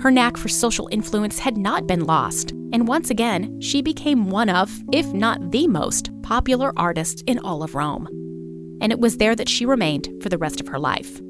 Her 0.00 0.10
knack 0.10 0.36
for 0.36 0.48
social 0.48 0.88
influence 0.90 1.38
had 1.38 1.56
not 1.56 1.86
been 1.86 2.04
lost, 2.04 2.50
and 2.72 2.88
once 2.88 3.10
again, 3.10 3.60
she 3.60 3.80
became 3.80 4.28
one 4.28 4.50
of, 4.50 4.82
if 4.92 5.06
not 5.12 5.52
the 5.52 5.68
most, 5.68 6.10
popular 6.22 6.72
artists 6.76 7.22
in 7.26 7.38
all 7.38 7.62
of 7.62 7.74
Rome. 7.74 8.06
And 8.80 8.92
it 8.92 9.00
was 9.00 9.16
there 9.16 9.36
that 9.36 9.48
she 9.48 9.64
remained 9.64 10.08
for 10.22 10.28
the 10.28 10.38
rest 10.38 10.60
of 10.60 10.68
her 10.68 10.78
life. 10.78 11.20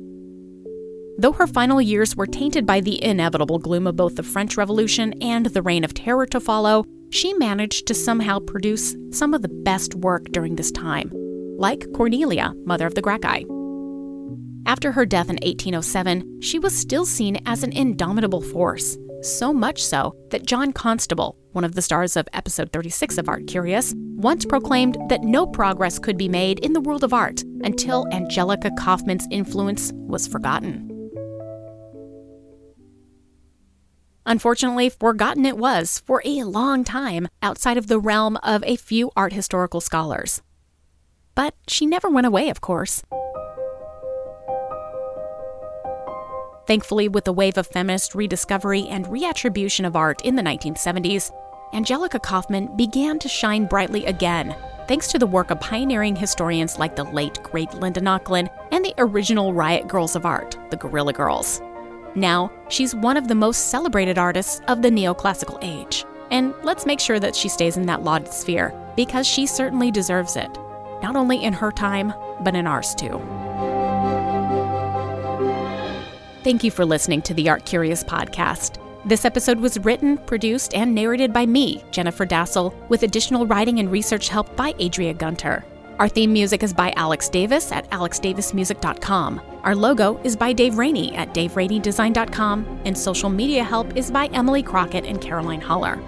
Though 1.19 1.33
her 1.33 1.47
final 1.47 1.81
years 1.81 2.15
were 2.15 2.27
tainted 2.27 2.67
by 2.67 2.81
the 2.81 3.03
inevitable 3.03 3.59
gloom 3.59 3.87
of 3.87 3.97
both 3.97 4.17
the 4.17 4.23
French 4.23 4.57
Revolution 4.57 5.15
and 5.23 5.47
the 5.47 5.63
Reign 5.63 5.83
of 5.83 5.95
Terror 5.95 6.27
to 6.27 6.41
follow, 6.41 6.85
she 7.11 7.33
managed 7.35 7.87
to 7.87 7.95
somehow 7.95 8.39
produce 8.41 8.95
some 9.13 9.33
of 9.33 9.41
the 9.41 9.49
best 9.49 9.95
work 9.95 10.25
during 10.33 10.57
this 10.57 10.71
time, 10.71 11.11
like 11.57 11.91
Cornelia, 11.95 12.53
mother 12.65 12.87
of 12.87 12.95
the 12.95 13.01
Gracchi. 13.01 13.47
After 14.67 14.93
her 14.93 15.07
death 15.07 15.31
in 15.31 15.37
1807, 15.37 16.43
she 16.43 16.59
was 16.59 16.77
still 16.77 17.07
seen 17.07 17.41
as 17.47 17.63
an 17.63 17.73
indomitable 17.73 18.43
force, 18.43 18.99
so 19.23 19.55
much 19.55 19.83
so 19.83 20.15
that 20.31 20.45
John 20.45 20.73
Constable, 20.73 21.39
one 21.53 21.65
of 21.65 21.75
the 21.75 21.83
stars 21.83 22.17
of 22.17 22.29
episode 22.35 22.73
36 22.73 23.17
of 23.17 23.29
Art 23.29 23.47
Curious, 23.47 23.95
once 24.17 24.45
proclaimed 24.45 24.99
that 25.09 25.23
no 25.23 25.47
progress 25.47 25.99
could 25.99 26.19
be 26.19 26.29
made 26.29 26.59
in 26.59 26.75
the 26.75 26.81
world 26.81 27.05
of 27.05 27.15
art 27.15 27.43
until 27.63 28.07
Angelica 28.13 28.71
Kauffman's 28.77 29.27
influence 29.31 29.93
was 29.95 30.27
forgotten. 30.27 30.86
Unfortunately, 34.27 34.89
forgotten 34.89 35.47
it 35.47 35.57
was 35.57 36.01
for 36.05 36.21
a 36.25 36.43
long 36.43 36.83
time 36.83 37.29
outside 37.43 37.79
of 37.79 37.87
the 37.87 38.01
realm 38.01 38.37
of 38.43 38.63
a 38.65 38.75
few 38.75 39.13
art 39.17 39.33
historical 39.33 39.81
scholars. 39.81 40.43
But 41.37 41.55
she 41.69 41.87
never 41.87 42.11
went 42.11 42.27
away, 42.27 42.51
of 42.51 42.61
course. 42.61 43.03
Thankfully, 46.67 47.07
with 47.09 47.25
the 47.25 47.33
wave 47.33 47.57
of 47.57 47.69
feminist 47.69 48.17
rediscovery 48.17 48.89
and 48.89 49.07
reattribution 49.07 49.87
of 49.87 49.95
art 49.95 50.21
in 50.23 50.35
the 50.35 50.43
1970s, 50.43 51.31
Angelica 51.73 52.19
Kauffman 52.19 52.77
began 52.77 53.21
to 53.21 53.29
shine 53.29 53.67
brightly 53.67 54.07
again, 54.07 54.57
thanks 54.89 55.07
to 55.09 55.19
the 55.21 55.27
work 55.27 55.53
of 55.53 55.61
pioneering 55.61 56.17
historians 56.17 56.79
like 56.79 56.97
the 56.97 57.05
late, 57.05 57.41
great 57.45 57.73
Linda 57.75 58.01
Nochlin 58.01 58.51
and 58.73 58.85
the 58.85 58.95
original 58.99 59.55
Riot 59.55 59.87
Girls 59.87 60.17
of 60.17 60.27
Art, 60.27 60.59
the 60.71 60.77
Guerrilla 60.77 61.13
Girls. 61.13 61.61
Now, 62.17 62.51
she's 62.71 62.95
one 62.95 63.19
of 63.19 63.29
the 63.29 63.35
most 63.35 63.69
celebrated 63.69 64.17
artists 64.17 64.63
of 64.69 64.81
the 64.81 64.89
neoclassical 64.91 65.59
age. 65.63 66.05
And 66.31 66.55
let's 66.63 66.87
make 66.87 66.99
sure 66.99 67.21
that 67.21 67.37
she 67.37 67.49
stays 67.49 67.77
in 67.77 67.85
that 67.87 68.03
lauded 68.03 68.33
sphere, 68.33 68.75
because 68.97 69.27
she 69.27 69.47
certainly 69.47 69.91
deserves 69.91 70.35
it, 70.35 70.51
not 71.03 71.15
only 71.15 71.45
in 71.45 71.53
her 71.53 71.71
time, 71.71 72.15
but 72.41 72.57
in 72.57 72.67
ours 72.67 72.95
too. 72.95 73.21
Thank 76.43 76.65
you 76.65 76.71
for 76.71 76.87
listening 76.87 77.21
to 77.23 77.35
the 77.35 77.51
Art 77.51 77.67
Curious 77.67 78.03
podcast. 78.03 78.81
This 79.05 79.25
episode 79.25 79.61
was 79.61 79.79
written, 79.81 80.17
produced, 80.17 80.75
and 80.75 80.95
narrated 80.95 81.33
by 81.33 81.45
me, 81.45 81.85
Jennifer 81.91 82.25
Dasal, 82.25 82.75
with 82.89 83.03
additional 83.03 83.47
writing 83.47 83.79
and 83.79 83.93
research 83.93 84.29
help 84.29 84.57
by 84.57 84.75
Adria 84.81 85.13
Gunter. 85.13 85.65
Our 85.99 86.09
theme 86.09 86.33
music 86.33 86.63
is 86.63 86.75
by 86.75 86.93
Alex 86.97 87.31
Davis 87.31 87.73
at 87.73 87.91
alexdavismusic.com. 87.91 89.41
Our 89.63 89.75
logo 89.75 90.21
is 90.25 90.37
by 90.37 90.53
Dave 90.53 90.77
Rainey 90.77 91.17
at 91.17 91.33
daveraineydesign.com, 91.33 92.83
and 92.85 92.97
social 92.97 93.31
media 93.31 93.65
help 93.65 93.97
is 93.97 94.11
by 94.11 94.27
Emily 94.27 94.63
Crockett 94.63 95.07
and 95.07 95.19
Caroline 95.21 95.63
Holler. 95.63 95.99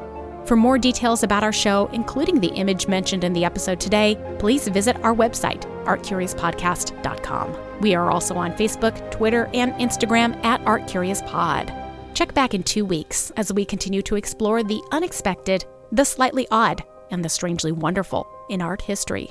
For 0.48 0.56
more 0.56 0.78
details 0.78 1.24
about 1.24 1.44
our 1.44 1.52
show, 1.52 1.90
including 1.92 2.40
the 2.40 2.48
image 2.48 2.88
mentioned 2.88 3.26
in 3.26 3.34
the 3.34 3.44
episode 3.44 3.82
today, 3.82 4.18
please 4.40 4.66
visit 4.70 4.96
our 5.04 5.14
website, 5.14 5.64
artcuriouspodcast.com. 5.84 7.82
We 7.82 7.96
are 7.96 8.10
also 8.10 8.36
on 8.36 8.54
Facebook, 8.54 9.12
Twitter, 9.12 9.50
and 9.54 9.74
Instagram 9.74 10.42
at 10.46 10.62
ArtCuriousPod. 10.62 12.14
Check 12.14 12.34
back 12.34 12.54
in 12.54 12.64
two 12.64 12.86
weeks 12.86 13.30
as 13.36 13.52
we 13.52 13.66
continue 13.66 14.02
to 14.04 14.16
explore 14.16 14.64
the 14.64 14.82
unexpected, 14.94 15.66
the 15.92 16.06
slightly 16.06 16.48
odd, 16.50 16.82
and 17.12 17.26
the 17.26 17.30
strangely 17.30 17.74
wonderful 17.74 18.26
in 18.50 18.62
art 18.62 18.82
history. 18.82 19.30